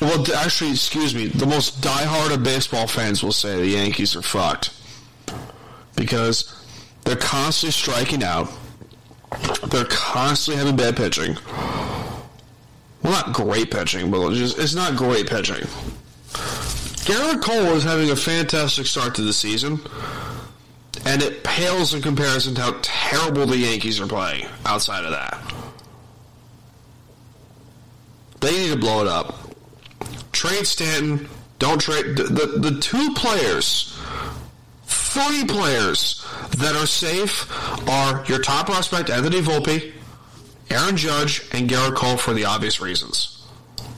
well, 0.00 0.24
actually, 0.34 0.72
excuse 0.72 1.14
me. 1.14 1.28
The 1.28 1.46
most 1.46 1.80
diehard 1.80 2.34
of 2.34 2.42
baseball 2.42 2.88
fans 2.88 3.22
will 3.22 3.32
say 3.32 3.56
the 3.56 3.66
Yankees 3.66 4.16
are 4.16 4.22
fucked 4.22 4.70
because 5.94 6.52
they're 7.04 7.14
constantly 7.14 7.70
striking 7.70 8.24
out. 8.24 8.50
They're 9.68 9.84
constantly 9.84 10.58
having 10.58 10.76
bad 10.76 10.96
pitching. 10.96 11.38
Well, 13.02 13.12
not 13.12 13.32
great 13.32 13.70
pitching, 13.70 14.10
but 14.10 14.32
just, 14.32 14.58
it's 14.58 14.74
not 14.74 14.96
great 14.96 15.28
pitching. 15.28 15.66
Gerrit 17.02 17.42
Cole 17.42 17.74
is 17.76 17.84
having 17.84 18.10
a 18.10 18.16
fantastic 18.16 18.86
start 18.86 19.14
to 19.16 19.22
the 19.22 19.32
season, 19.32 19.80
and 21.04 21.22
it 21.22 21.42
pales 21.42 21.94
in 21.94 22.02
comparison 22.02 22.54
to 22.54 22.60
how 22.60 22.78
terrible 22.82 23.46
the 23.46 23.56
Yankees 23.56 24.00
are 24.00 24.06
playing 24.06 24.46
outside 24.64 25.04
of 25.04 25.10
that. 25.10 25.38
They 28.40 28.50
need 28.50 28.72
to 28.72 28.78
blow 28.78 29.02
it 29.02 29.08
up 29.08 29.42
trade 30.32 30.66
Stanton. 30.66 31.28
Don't 31.60 31.80
trade 31.80 32.16
the, 32.16 32.24
the, 32.24 32.70
the 32.70 32.80
two 32.80 33.14
players, 33.14 33.96
three 34.84 35.44
players 35.44 36.26
that 36.58 36.74
are 36.74 36.86
safe 36.86 37.48
are 37.88 38.24
your 38.26 38.40
top 38.40 38.66
prospect 38.66 39.08
Anthony 39.08 39.40
Volpe, 39.40 39.92
Aaron 40.70 40.96
Judge, 40.96 41.46
and 41.52 41.70
Gerrit 41.70 41.94
Cole 41.94 42.16
for 42.16 42.34
the 42.34 42.44
obvious 42.44 42.80
reasons. 42.80 43.41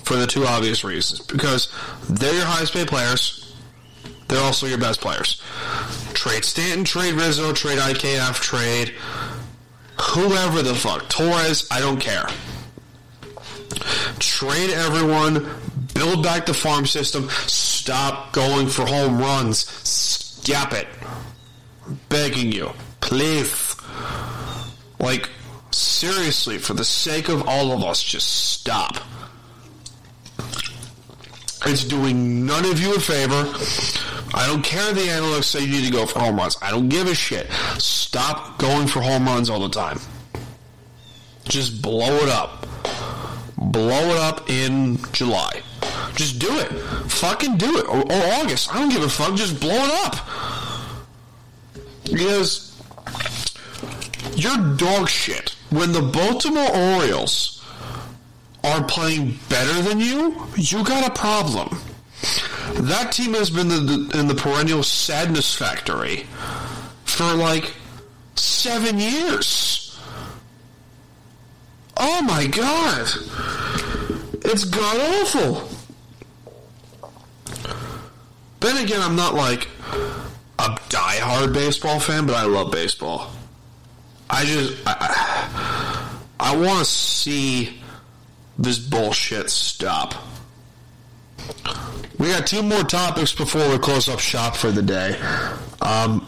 For 0.04 0.16
the 0.16 0.26
two 0.26 0.44
obvious 0.44 0.84
reasons, 0.84 1.20
because 1.20 1.72
they're 2.08 2.34
your 2.34 2.44
highest 2.44 2.72
paid 2.74 2.88
players. 2.88 3.40
They're 4.28 4.42
also 4.42 4.66
your 4.66 4.78
best 4.78 5.00
players. 5.00 5.40
Trade 6.12 6.44
Stanton, 6.44 6.84
trade 6.84 7.14
Rizzo, 7.14 7.52
trade 7.52 7.78
IKF, 7.78 8.40
trade 8.40 8.94
whoever 10.00 10.62
the 10.62 10.74
fuck. 10.74 11.08
Torres, 11.08 11.66
I 11.70 11.80
don't 11.80 12.00
care. 12.00 12.26
Trade 14.18 14.70
everyone, 14.70 15.48
build 15.94 16.22
back 16.22 16.46
the 16.46 16.54
farm 16.54 16.86
system, 16.86 17.28
stop 17.46 18.32
going 18.32 18.66
for 18.68 18.86
home 18.86 19.18
runs, 19.18 19.66
stop 19.88 20.72
it. 20.72 20.88
begging 22.08 22.52
you, 22.52 22.70
please. 23.00 23.76
Like, 24.98 25.28
seriously, 25.70 26.58
for 26.58 26.74
the 26.74 26.84
sake 26.84 27.28
of 27.28 27.46
all 27.46 27.72
of 27.72 27.82
us, 27.84 28.02
just 28.02 28.52
stop. 28.52 28.96
It's 31.66 31.84
doing 31.84 32.44
none 32.44 32.64
of 32.66 32.78
you 32.80 32.94
a 32.94 33.00
favor. 33.00 33.50
I 34.34 34.46
don't 34.46 34.62
care 34.62 34.92
the 34.92 35.08
analysts 35.08 35.46
say 35.48 35.60
you 35.60 35.68
need 35.68 35.86
to 35.86 35.92
go 35.92 36.06
for 36.06 36.18
home 36.18 36.36
runs. 36.36 36.58
I 36.60 36.70
don't 36.70 36.88
give 36.88 37.06
a 37.06 37.14
shit. 37.14 37.50
Stop 37.78 38.58
going 38.58 38.86
for 38.86 39.00
home 39.00 39.24
runs 39.24 39.48
all 39.48 39.60
the 39.60 39.68
time. 39.68 39.98
Just 41.44 41.80
blow 41.80 42.16
it 42.16 42.28
up. 42.28 42.66
Blow 43.56 44.10
it 44.10 44.16
up 44.18 44.50
in 44.50 44.98
July. 45.12 45.62
Just 46.16 46.38
do 46.38 46.48
it. 46.50 46.68
Fucking 47.10 47.56
do 47.56 47.78
it. 47.78 47.86
Or, 47.86 48.00
or 48.00 48.40
August. 48.42 48.74
I 48.74 48.80
don't 48.80 48.90
give 48.90 49.02
a 49.02 49.08
fuck. 49.08 49.34
Just 49.36 49.60
blow 49.60 49.74
it 49.74 50.06
up. 50.06 50.16
Because 52.04 52.76
you're 54.34 54.76
dog 54.76 55.08
shit. 55.08 55.54
When 55.70 55.92
the 55.92 56.02
Baltimore 56.02 56.68
Orioles 56.76 57.53
are 58.64 58.82
playing 58.84 59.38
better 59.48 59.82
than 59.82 60.00
you, 60.00 60.46
you 60.56 60.82
got 60.84 61.06
a 61.06 61.12
problem. 61.12 61.78
That 62.74 63.12
team 63.12 63.34
has 63.34 63.50
been 63.50 63.68
the, 63.68 64.10
in 64.18 64.26
the 64.26 64.34
perennial 64.34 64.82
sadness 64.82 65.54
factory 65.54 66.26
for 67.04 67.34
like 67.34 67.74
seven 68.34 68.98
years. 68.98 69.98
Oh 71.96 72.22
my 72.22 72.46
god. 72.46 73.08
It's 74.46 74.64
god 74.64 74.96
awful. 75.22 75.68
Then 78.60 78.82
again, 78.82 79.00
I'm 79.00 79.14
not 79.14 79.34
like 79.34 79.68
a 80.58 80.70
diehard 80.88 81.52
baseball 81.52 82.00
fan, 82.00 82.26
but 82.26 82.34
I 82.34 82.44
love 82.44 82.72
baseball. 82.72 83.30
I 84.30 84.44
just 84.44 84.82
I, 84.86 86.18
I 86.40 86.56
want 86.56 86.78
to 86.78 86.84
see 86.84 87.80
this 88.58 88.78
bullshit 88.78 89.50
stop. 89.50 90.14
We 92.18 92.28
got 92.28 92.46
two 92.46 92.62
more 92.62 92.82
topics 92.84 93.32
before 93.32 93.68
we 93.68 93.78
close 93.78 94.08
up 94.08 94.20
shop 94.20 94.56
for 94.56 94.70
the 94.70 94.82
day. 94.82 95.18
Um, 95.82 96.26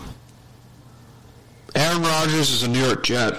Aaron 1.74 2.02
Rodgers 2.02 2.50
is 2.50 2.62
a 2.62 2.68
New 2.68 2.84
York 2.84 3.04
Jet. 3.04 3.34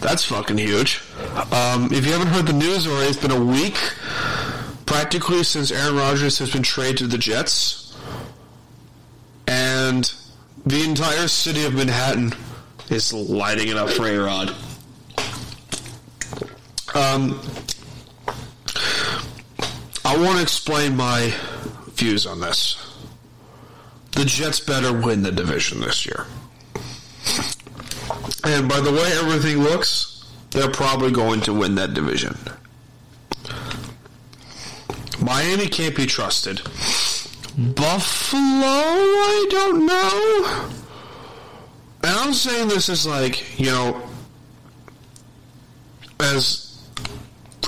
That's 0.00 0.24
fucking 0.24 0.58
huge. 0.58 1.02
Um, 1.52 1.92
if 1.92 2.06
you 2.06 2.12
haven't 2.12 2.28
heard 2.28 2.46
the 2.46 2.52
news 2.52 2.86
already, 2.86 3.10
it's 3.10 3.20
been 3.20 3.30
a 3.30 3.44
week 3.44 3.76
practically 4.86 5.44
since 5.44 5.70
Aaron 5.70 5.96
Rodgers 5.96 6.38
has 6.38 6.50
been 6.50 6.62
traded 6.62 6.98
to 6.98 7.06
the 7.06 7.18
Jets. 7.18 7.96
And 9.46 10.12
the 10.64 10.84
entire 10.84 11.28
city 11.28 11.64
of 11.64 11.74
Manhattan 11.74 12.32
is 12.88 13.12
lighting 13.12 13.68
it 13.68 13.76
up 13.76 13.90
for 13.90 14.06
A 14.06 14.16
Rod. 14.16 14.54
Um, 16.94 17.40
I 20.04 20.16
want 20.16 20.36
to 20.36 20.42
explain 20.42 20.96
my 20.96 21.32
views 21.90 22.26
on 22.26 22.40
this. 22.40 22.76
The 24.12 24.24
Jets 24.24 24.58
better 24.60 24.92
win 24.92 25.22
the 25.22 25.30
division 25.30 25.80
this 25.80 26.04
year. 26.04 26.26
And 28.42 28.68
by 28.68 28.80
the 28.80 28.90
way 28.90 29.10
everything 29.18 29.62
looks, 29.62 30.28
they're 30.50 30.70
probably 30.70 31.12
going 31.12 31.40
to 31.42 31.54
win 31.54 31.76
that 31.76 31.94
division. 31.94 32.36
Miami 35.20 35.68
can't 35.68 35.94
be 35.94 36.06
trusted. 36.06 36.60
Buffalo, 37.56 38.40
I 38.42 39.46
don't 39.50 39.86
know. 39.86 40.70
And 42.02 42.16
I'm 42.16 42.32
saying 42.32 42.68
this 42.68 42.88
as 42.88 43.06
like, 43.06 43.58
you 43.60 43.66
know, 43.66 44.02
as 46.18 46.69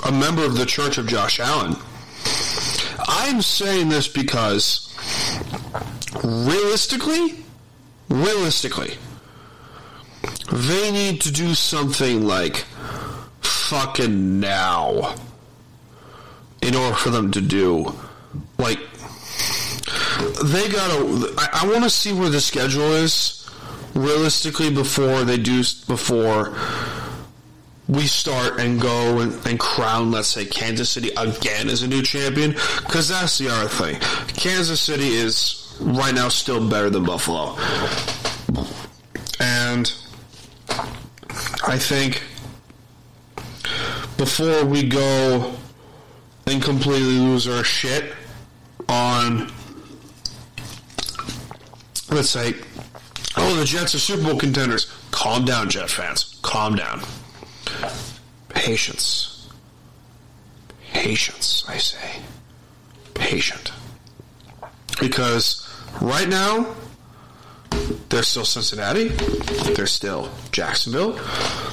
a 0.05 0.11
member 0.11 0.43
of 0.43 0.57
the 0.57 0.65
Church 0.65 0.97
of 0.97 1.07
Josh 1.07 1.39
Allen. 1.39 1.75
I'm 3.07 3.41
saying 3.41 3.89
this 3.89 4.07
because 4.07 4.93
realistically, 6.23 7.43
realistically, 8.09 8.97
they 10.51 10.91
need 10.91 11.21
to 11.21 11.31
do 11.31 11.55
something 11.55 12.25
like 12.25 12.65
fucking 13.41 14.39
now 14.39 15.15
in 16.61 16.75
order 16.75 16.95
for 16.95 17.09
them 17.09 17.31
to 17.31 17.41
do 17.41 17.93
like 18.57 18.79
they 20.43 20.69
gotta 20.69 21.33
i, 21.37 21.61
I 21.63 21.67
want 21.67 21.83
to 21.83 21.89
see 21.89 22.13
where 22.13 22.29
the 22.29 22.39
schedule 22.39 22.93
is 22.93 23.49
realistically 23.95 24.69
before 24.69 25.23
they 25.23 25.37
do 25.37 25.63
before 25.87 26.55
we 27.87 28.03
start 28.03 28.59
and 28.59 28.79
go 28.79 29.19
and, 29.19 29.33
and 29.45 29.59
crown 29.59 30.11
let's 30.11 30.29
say 30.29 30.45
kansas 30.45 30.89
city 30.89 31.09
again 31.17 31.69
as 31.69 31.83
a 31.83 31.87
new 31.87 32.01
champion 32.01 32.51
because 32.51 33.09
that's 33.09 33.37
the 33.37 33.49
other 33.49 33.67
thing 33.67 33.99
kansas 34.27 34.79
city 34.79 35.09
is 35.09 35.75
right 35.81 36.15
now 36.15 36.29
still 36.29 36.67
better 36.69 36.89
than 36.89 37.03
buffalo 37.03 37.55
and 39.39 39.93
i 41.67 41.77
think 41.77 42.23
before 44.17 44.63
we 44.65 44.87
go 44.87 45.53
and 46.47 46.61
completely 46.61 47.17
lose 47.19 47.47
our 47.47 47.63
shit 47.63 48.13
on, 48.89 49.51
let's 52.09 52.29
say, 52.29 52.53
oh, 53.37 53.55
the 53.55 53.65
Jets 53.65 53.95
are 53.95 53.99
Super 53.99 54.23
Bowl 54.23 54.39
contenders. 54.39 54.91
Calm 55.11 55.45
down, 55.45 55.69
Jet 55.69 55.89
fans. 55.89 56.37
Calm 56.41 56.75
down. 56.75 57.01
Patience. 58.49 59.49
Patience, 60.91 61.65
I 61.67 61.77
say. 61.77 62.21
Patient. 63.13 63.71
Because 64.99 65.67
right 66.01 66.29
now, 66.29 66.75
there's 68.09 68.27
still 68.27 68.45
Cincinnati, 68.45 69.07
there's 69.73 69.91
still 69.91 70.29
Jacksonville, 70.51 71.19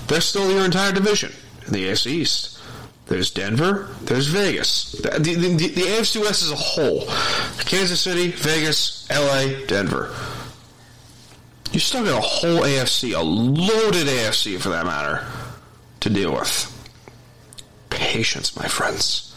there's 0.07 0.25
still 0.25 0.51
your 0.51 0.65
entire 0.65 0.93
division 0.93 1.33
in 1.67 1.73
the 1.73 1.87
AFC 1.87 2.07
East. 2.07 2.61
There's 3.07 3.33
Denver. 3.33 3.89
There's 4.03 4.29
Vegas. 4.29 4.93
The, 4.93 5.11
the, 5.19 5.35
the, 5.35 5.57
the, 5.57 5.83
AFC 5.83 6.21
West 6.21 6.45
as 6.45 6.53
a 6.53 6.55
whole. 6.55 7.07
Kansas 7.65 8.01
City, 8.01 8.31
Vegas, 8.31 9.09
LA, 9.11 9.67
Denver. 9.67 10.15
You 11.73 11.81
still 11.81 12.05
got 12.05 12.19
a 12.19 12.21
whole 12.21 12.61
AFC, 12.61 13.17
a 13.17 13.21
loaded 13.21 14.07
AFC 14.07 14.61
for 14.61 14.69
that 14.69 14.87
matter, 14.87 15.27
to 16.01 16.11
deal 16.11 16.33
with. 16.33 16.77
Patience, 17.91 18.57
my 18.57 18.67
friends. 18.69 19.35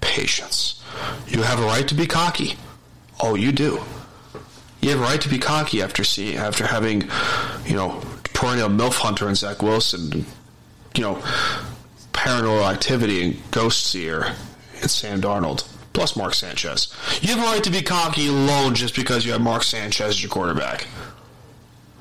Patience. 0.00 0.82
You 1.28 1.42
have 1.42 1.60
a 1.60 1.64
right 1.64 1.86
to 1.88 1.94
be 1.94 2.06
cocky. 2.06 2.56
Oh, 3.20 3.34
you 3.34 3.52
do. 3.52 3.80
You 4.80 4.90
have 4.90 5.00
a 5.00 5.02
right 5.02 5.20
to 5.20 5.28
be 5.28 5.38
cocky 5.38 5.80
after 5.80 6.02
see 6.02 6.36
after 6.36 6.66
having, 6.66 7.08
you 7.64 7.76
know, 7.76 8.02
perennial 8.34 8.68
MILF 8.68 8.94
Hunter 8.94 9.28
and 9.28 9.36
Zach 9.36 9.62
Wilson, 9.62 10.26
you 10.96 11.02
know, 11.02 11.22
paranormal 12.12 12.70
activity 12.70 13.22
and 13.24 13.50
ghost 13.52 13.86
seer 13.86 14.34
and 14.80 14.90
Sam 14.90 15.20
Darnold, 15.20 15.68
plus 15.92 16.16
Mark 16.16 16.34
Sanchez. 16.34 16.92
You 17.20 17.28
have 17.34 17.38
a 17.38 17.42
right 17.42 17.62
to 17.62 17.70
be 17.70 17.82
cocky 17.82 18.26
alone 18.26 18.74
just 18.74 18.96
because 18.96 19.24
you 19.24 19.32
have 19.32 19.40
Mark 19.40 19.62
Sanchez 19.62 20.08
as 20.08 20.22
your 20.22 20.30
quarterback. 20.30 20.86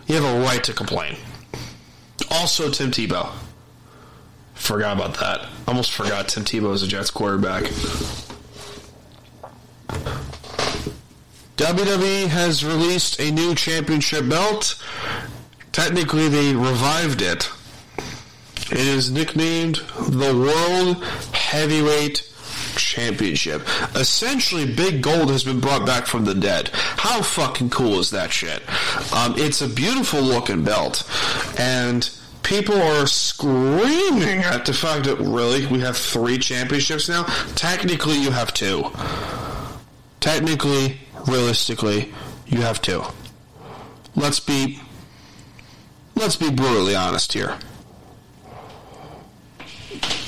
You 0.07 0.15
have 0.15 0.23
a 0.23 0.43
right 0.43 0.63
to 0.63 0.73
complain. 0.73 1.15
Also, 2.31 2.69
Tim 2.71 2.91
Tebow. 2.91 3.31
Forgot 4.61 4.97
about 4.97 5.19
that. 5.19 5.49
Almost 5.67 5.91
forgot 5.91 6.29
Tim 6.29 6.43
Tebow 6.43 6.73
is 6.73 6.83
a 6.83 6.87
Jets 6.87 7.11
quarterback. 7.11 7.63
WWE 11.57 12.27
has 12.27 12.65
released 12.65 13.19
a 13.19 13.31
new 13.31 13.53
championship 13.55 14.27
belt. 14.29 14.81
Technically, 15.71 16.27
they 16.27 16.53
revived 16.55 17.21
it 17.21 17.49
it 18.71 18.79
is 18.79 19.11
nicknamed 19.11 19.81
the 20.07 20.33
World 20.33 21.03
Heavyweight 21.33 22.25
Championship. 22.77 23.67
Essentially, 23.95 24.65
Big 24.65 25.01
Gold 25.01 25.29
has 25.29 25.43
been 25.43 25.59
brought 25.59 25.85
back 25.85 26.05
from 26.05 26.23
the 26.23 26.33
dead. 26.33 26.69
How 26.73 27.21
fucking 27.21 27.69
cool 27.69 27.99
is 27.99 28.11
that 28.11 28.31
shit? 28.31 28.63
Um, 29.13 29.35
it's 29.37 29.61
a 29.61 29.67
beautiful 29.67 30.21
looking 30.21 30.63
belt, 30.63 31.03
and 31.59 32.09
people 32.43 32.81
are 32.81 33.07
screaming 33.07 34.39
at 34.39 34.65
the 34.65 34.73
fact 34.73 35.05
that 35.05 35.17
really 35.17 35.65
we 35.67 35.79
have 35.81 35.97
three 35.97 36.37
championships 36.37 37.07
now. 37.09 37.23
Technically, 37.55 38.15
you 38.15 38.31
have 38.31 38.53
two. 38.53 38.91
Technically, 40.19 40.99
realistically, 41.27 42.13
you 42.47 42.61
have 42.61 42.81
two. 42.81 43.03
Let's 44.15 44.39
be 44.39 44.79
let's 46.15 46.35
be 46.35 46.51
brutally 46.51 46.95
honest 46.95 47.33
here. 47.33 47.57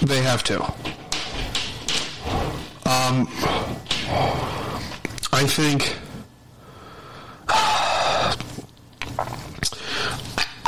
They 0.01 0.21
have 0.21 0.43
to. 0.43 0.63
Um, 2.85 3.27
I 5.31 5.45
think 5.47 5.95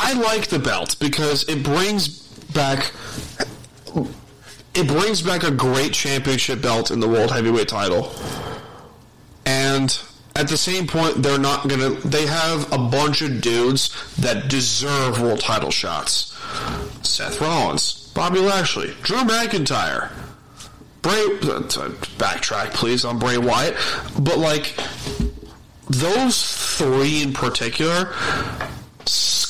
I 0.06 0.12
like 0.12 0.46
the 0.46 0.60
belt 0.60 0.94
because 1.00 1.48
it 1.48 1.64
brings 1.64 2.06
back 2.54 2.92
it 4.72 4.86
brings 4.86 5.20
back 5.20 5.42
a 5.42 5.50
great 5.50 5.92
championship 5.94 6.62
belt 6.62 6.92
in 6.92 7.00
the 7.00 7.08
world 7.08 7.32
heavyweight 7.32 7.66
title. 7.66 8.12
And 9.44 9.98
at 10.36 10.46
the 10.46 10.56
same 10.56 10.86
point, 10.86 11.24
they're 11.24 11.40
not 11.40 11.66
gonna. 11.66 11.90
They 12.04 12.24
have 12.26 12.72
a 12.72 12.78
bunch 12.78 13.20
of 13.20 13.40
dudes 13.40 13.90
that 14.18 14.48
deserve 14.48 15.20
world 15.20 15.40
title 15.40 15.72
shots. 15.72 16.38
Seth 17.02 17.40
Rollins, 17.40 18.12
Bobby 18.14 18.38
Lashley, 18.38 18.94
Drew 19.02 19.24
McIntyre, 19.24 20.12
Bray. 21.02 21.26
Backtrack, 21.40 22.74
please, 22.74 23.04
on 23.04 23.18
Bray 23.18 23.38
Wyatt. 23.38 23.74
But 24.20 24.38
like 24.38 24.78
those 25.90 26.76
three 26.76 27.24
in 27.24 27.32
particular, 27.32 28.14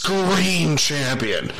scream 0.07 0.76
champion. 0.76 1.50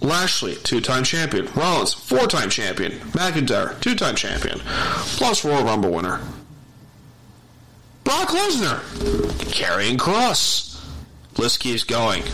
Lashley, 0.00 0.56
two-time 0.56 1.04
champion. 1.04 1.46
Rollins, 1.54 1.94
four-time 1.94 2.50
champion. 2.50 2.92
McIntyre, 3.12 3.80
two-time 3.80 4.16
champion. 4.16 4.58
Plus 4.58 5.44
Royal 5.44 5.62
Rumble 5.62 5.92
winner. 5.92 6.20
Brock 8.02 8.30
Lesnar, 8.30 8.80
Karrion 9.52 9.96
Kross. 9.96 10.84
List 11.38 11.60
keeps 11.60 11.84
going. 11.84 12.24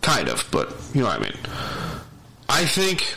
Kind 0.00 0.28
of, 0.28 0.46
but 0.52 0.72
you 0.94 1.00
know 1.00 1.08
what 1.08 1.20
I 1.20 1.22
mean. 1.24 1.38
I 2.48 2.64
think 2.66 3.16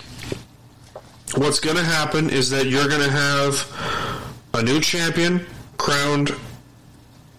what's 1.35 1.59
going 1.59 1.77
to 1.77 1.83
happen 1.83 2.31
is 2.31 2.49
that 2.49 2.65
you're 2.65 2.87
going 2.87 3.03
to 3.03 3.11
have 3.11 4.41
a 4.55 4.63
new 4.63 4.81
champion 4.81 5.45
crowned 5.77 6.31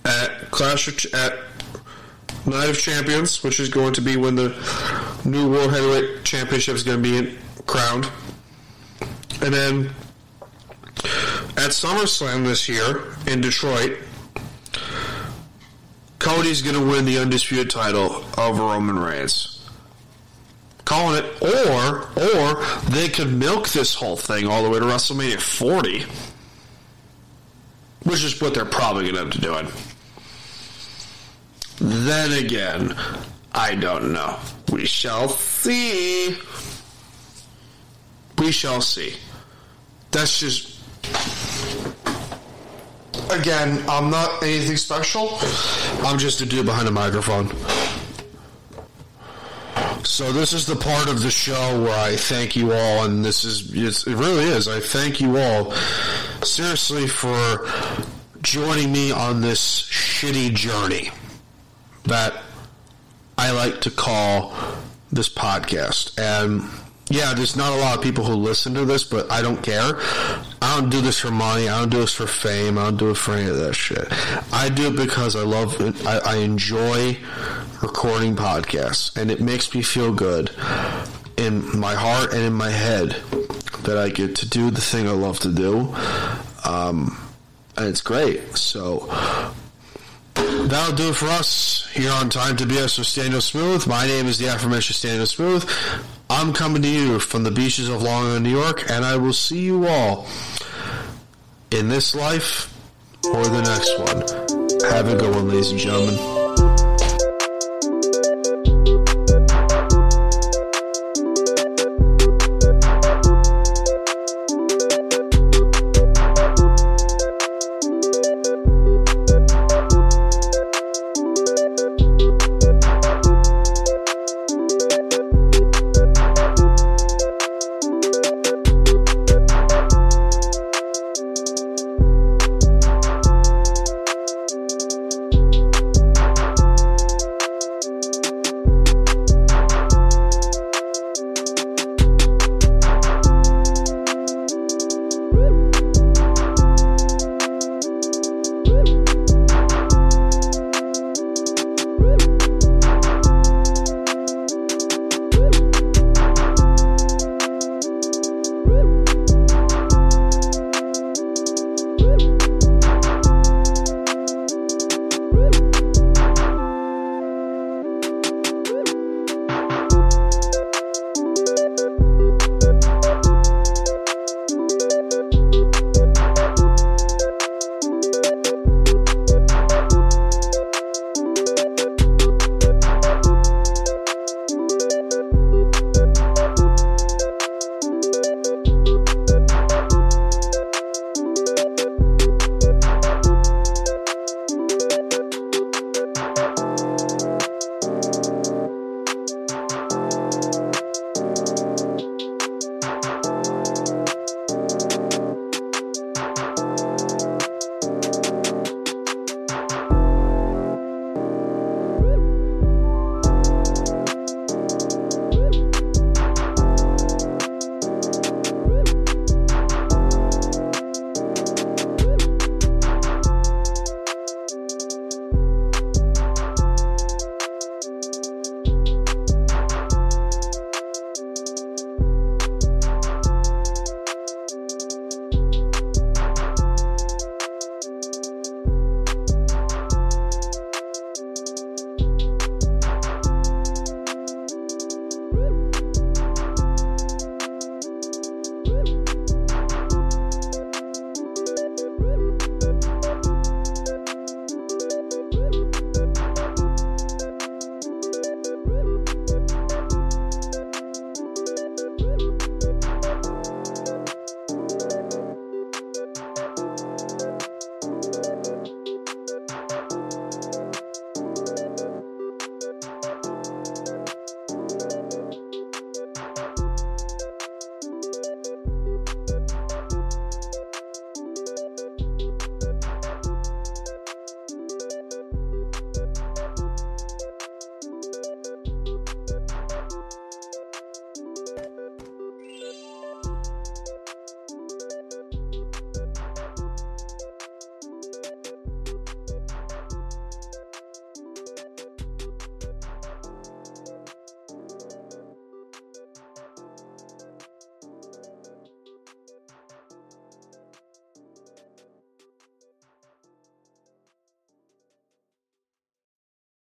at 0.05 0.51
Clash 0.53 1.13
at 1.13 1.39
Night 2.49 2.69
of 2.71 2.79
Champions, 2.79 3.43
which 3.43 3.61
is 3.61 3.69
going 3.69 3.95
to 3.95 4.01
be 4.01 4.17
when 4.17 4.35
the 4.35 4.49
new 5.25 5.51
World 5.51 5.71
Heavyweight 5.73 6.25
Championship 6.25 6.75
is 6.75 6.83
going 6.83 7.03
to 7.03 7.23
be 7.23 7.39
crowned, 7.67 8.11
and 9.43 9.53
then 9.53 9.91
at 11.57 11.71
SummerSlam 11.71 12.45
this 12.45 12.69
year 12.69 13.05
in 13.27 13.41
Detroit, 13.41 13.99
Cody's 16.19 16.63
going 16.63 16.75
to 16.75 16.85
win 16.85 17.05
the 17.05 17.19
undisputed 17.19 17.71
title 17.71 18.25
over 18.37 18.63
Roman 18.63 18.99
Reigns. 18.99 19.55
Calling 20.85 21.23
it, 21.23 21.43
or 21.43 22.09
or 22.17 22.65
they 22.91 23.09
could 23.09 23.31
milk 23.33 23.69
this 23.69 23.95
whole 23.95 24.17
thing 24.17 24.47
all 24.47 24.63
the 24.63 24.71
way 24.71 24.79
to 24.79 24.85
WrestleMania 24.87 25.39
40, 25.39 26.05
which 28.05 28.25
is 28.25 28.41
what 28.41 28.55
they're 28.55 28.65
probably 28.65 29.11
going 29.11 29.15
to 29.15 29.21
end 29.21 29.35
up 29.35 29.41
doing. 29.41 29.73
Then 31.81 32.45
again, 32.45 32.97
I 33.53 33.75
don't 33.75 34.13
know. 34.13 34.37
We 34.73 34.87
shall 34.87 35.29
see. 35.29 36.37
We 38.37 38.53
shall 38.53 38.81
see. 38.81 39.15
That's 40.11 40.41
just. 40.41 40.81
Again, 43.31 43.85
I'm 43.89 44.11
not 44.11 44.43
anything 44.43 44.77
special. 44.77 45.39
I'm 46.05 46.19
just 46.19 46.41
a 46.41 46.47
dude 46.47 46.67
behind 46.67 46.89
a 46.89 46.91
microphone. 46.91 47.49
So 50.05 50.33
this 50.33 50.53
is 50.53 50.67
the 50.67 50.77
part 50.77 51.09
of 51.09 51.23
the 51.23 51.31
show 51.31 51.83
where 51.83 51.99
I 51.99 52.17
thank 52.17 52.57
you 52.57 52.73
all, 52.73 53.05
and 53.05 53.25
this 53.25 53.45
is 53.45 53.73
it 54.07 54.15
really 54.15 54.45
is. 54.45 54.67
I 54.67 54.81
thank 54.81 55.21
you 55.21 55.39
all 55.39 55.73
seriously 56.43 57.07
for 57.07 57.69
joining 58.43 58.91
me 58.91 59.13
on 59.13 59.41
this 59.41 59.83
shitty 59.83 60.55
journey 60.55 61.11
that 62.09 62.43
I 63.37 63.53
like 63.53 63.81
to 63.83 63.91
call 63.91 64.55
this 65.11 65.29
podcast. 65.29 66.19
And 66.19 66.69
yeah, 67.11 67.33
there's 67.33 67.57
not 67.57 67.73
a 67.73 67.77
lot 67.77 67.97
of 67.97 68.03
people 68.03 68.25
who 68.25 68.35
listen 68.35 68.75
to 68.75 68.85
this, 68.85 69.05
but 69.05 69.31
I 69.31 69.41
don't 69.41 69.63
care. 69.63 69.99
I 70.61 70.79
don't 70.79 70.91
do 70.91 71.01
this 71.01 71.19
for 71.19 71.31
money. 71.31 71.69
I 71.69 71.81
don't 71.81 71.89
do 71.89 72.01
this 72.01 72.15
for 72.15 72.27
fame. 72.27 72.77
I 72.77 72.85
don't 72.85 72.97
do 72.97 73.11
it 73.11 73.17
for 73.17 73.33
any 73.33 73.49
of 73.49 73.57
that 73.57 73.75
shit. 73.75 74.09
I 74.53 74.69
do 74.69 74.89
it 74.89 74.97
because 74.97 75.37
I 75.37 75.43
love 75.43 75.81
it. 75.81 76.05
I, 76.07 76.19
I 76.19 76.37
enjoy 76.37 77.17
recording 77.81 78.37
podcasts, 78.37 79.17
and 79.17 79.31
it 79.31 79.41
makes 79.41 79.75
me 79.75 79.83
feel 79.83 80.13
good 80.13 80.51
in 81.37 81.79
my 81.79 81.95
heart 81.95 82.33
and 82.33 82.43
in 82.43 82.53
my 82.53 82.71
head 82.71 83.11
that 83.85 83.97
I 83.97 84.09
get 84.09 84.37
to 84.37 84.49
do 84.49 84.71
the 84.71 84.81
thing 84.81 85.09
I 85.09 85.13
love 85.13 85.39
to 85.41 85.53
do. 85.53 85.95
Um, 86.65 87.17
and 87.77 87.87
it's 87.87 88.01
great. 88.03 88.57
So 88.57 89.09
That'll 90.69 90.95
do 90.95 91.09
it 91.09 91.17
for 91.17 91.25
us 91.29 91.89
here 91.95 92.13
on 92.13 92.29
Time 92.29 92.55
to 92.59 92.65
BS 92.65 92.99
with 92.99 93.15
Daniel 93.15 93.41
Smooth. 93.41 93.87
My 93.87 94.07
name 94.07 94.27
is 94.27 94.37
the 94.37 94.55
aforementioned 94.55 95.01
Daniel 95.01 95.25
Smooth. 95.25 95.67
I'm 96.29 96.53
coming 96.53 96.83
to 96.83 96.89
you 96.89 97.19
from 97.21 97.43
the 97.45 97.51
beaches 97.51 97.89
of 97.89 98.03
Long 98.03 98.27
Island, 98.27 98.45
New 98.45 98.51
York, 98.51 98.85
and 98.91 99.03
I 99.03 99.17
will 99.17 99.33
see 99.33 99.61
you 99.61 99.87
all 99.87 100.27
in 101.71 101.89
this 101.89 102.15
life 102.15 102.71
or 103.33 103.45
the 103.45 103.63
next 103.63 103.99
one. 103.99 104.91
Have 104.93 105.09
a 105.09 105.17
good 105.17 105.35
one, 105.35 105.49
ladies 105.49 105.71
and 105.71 105.81
gentlemen. 105.81 106.38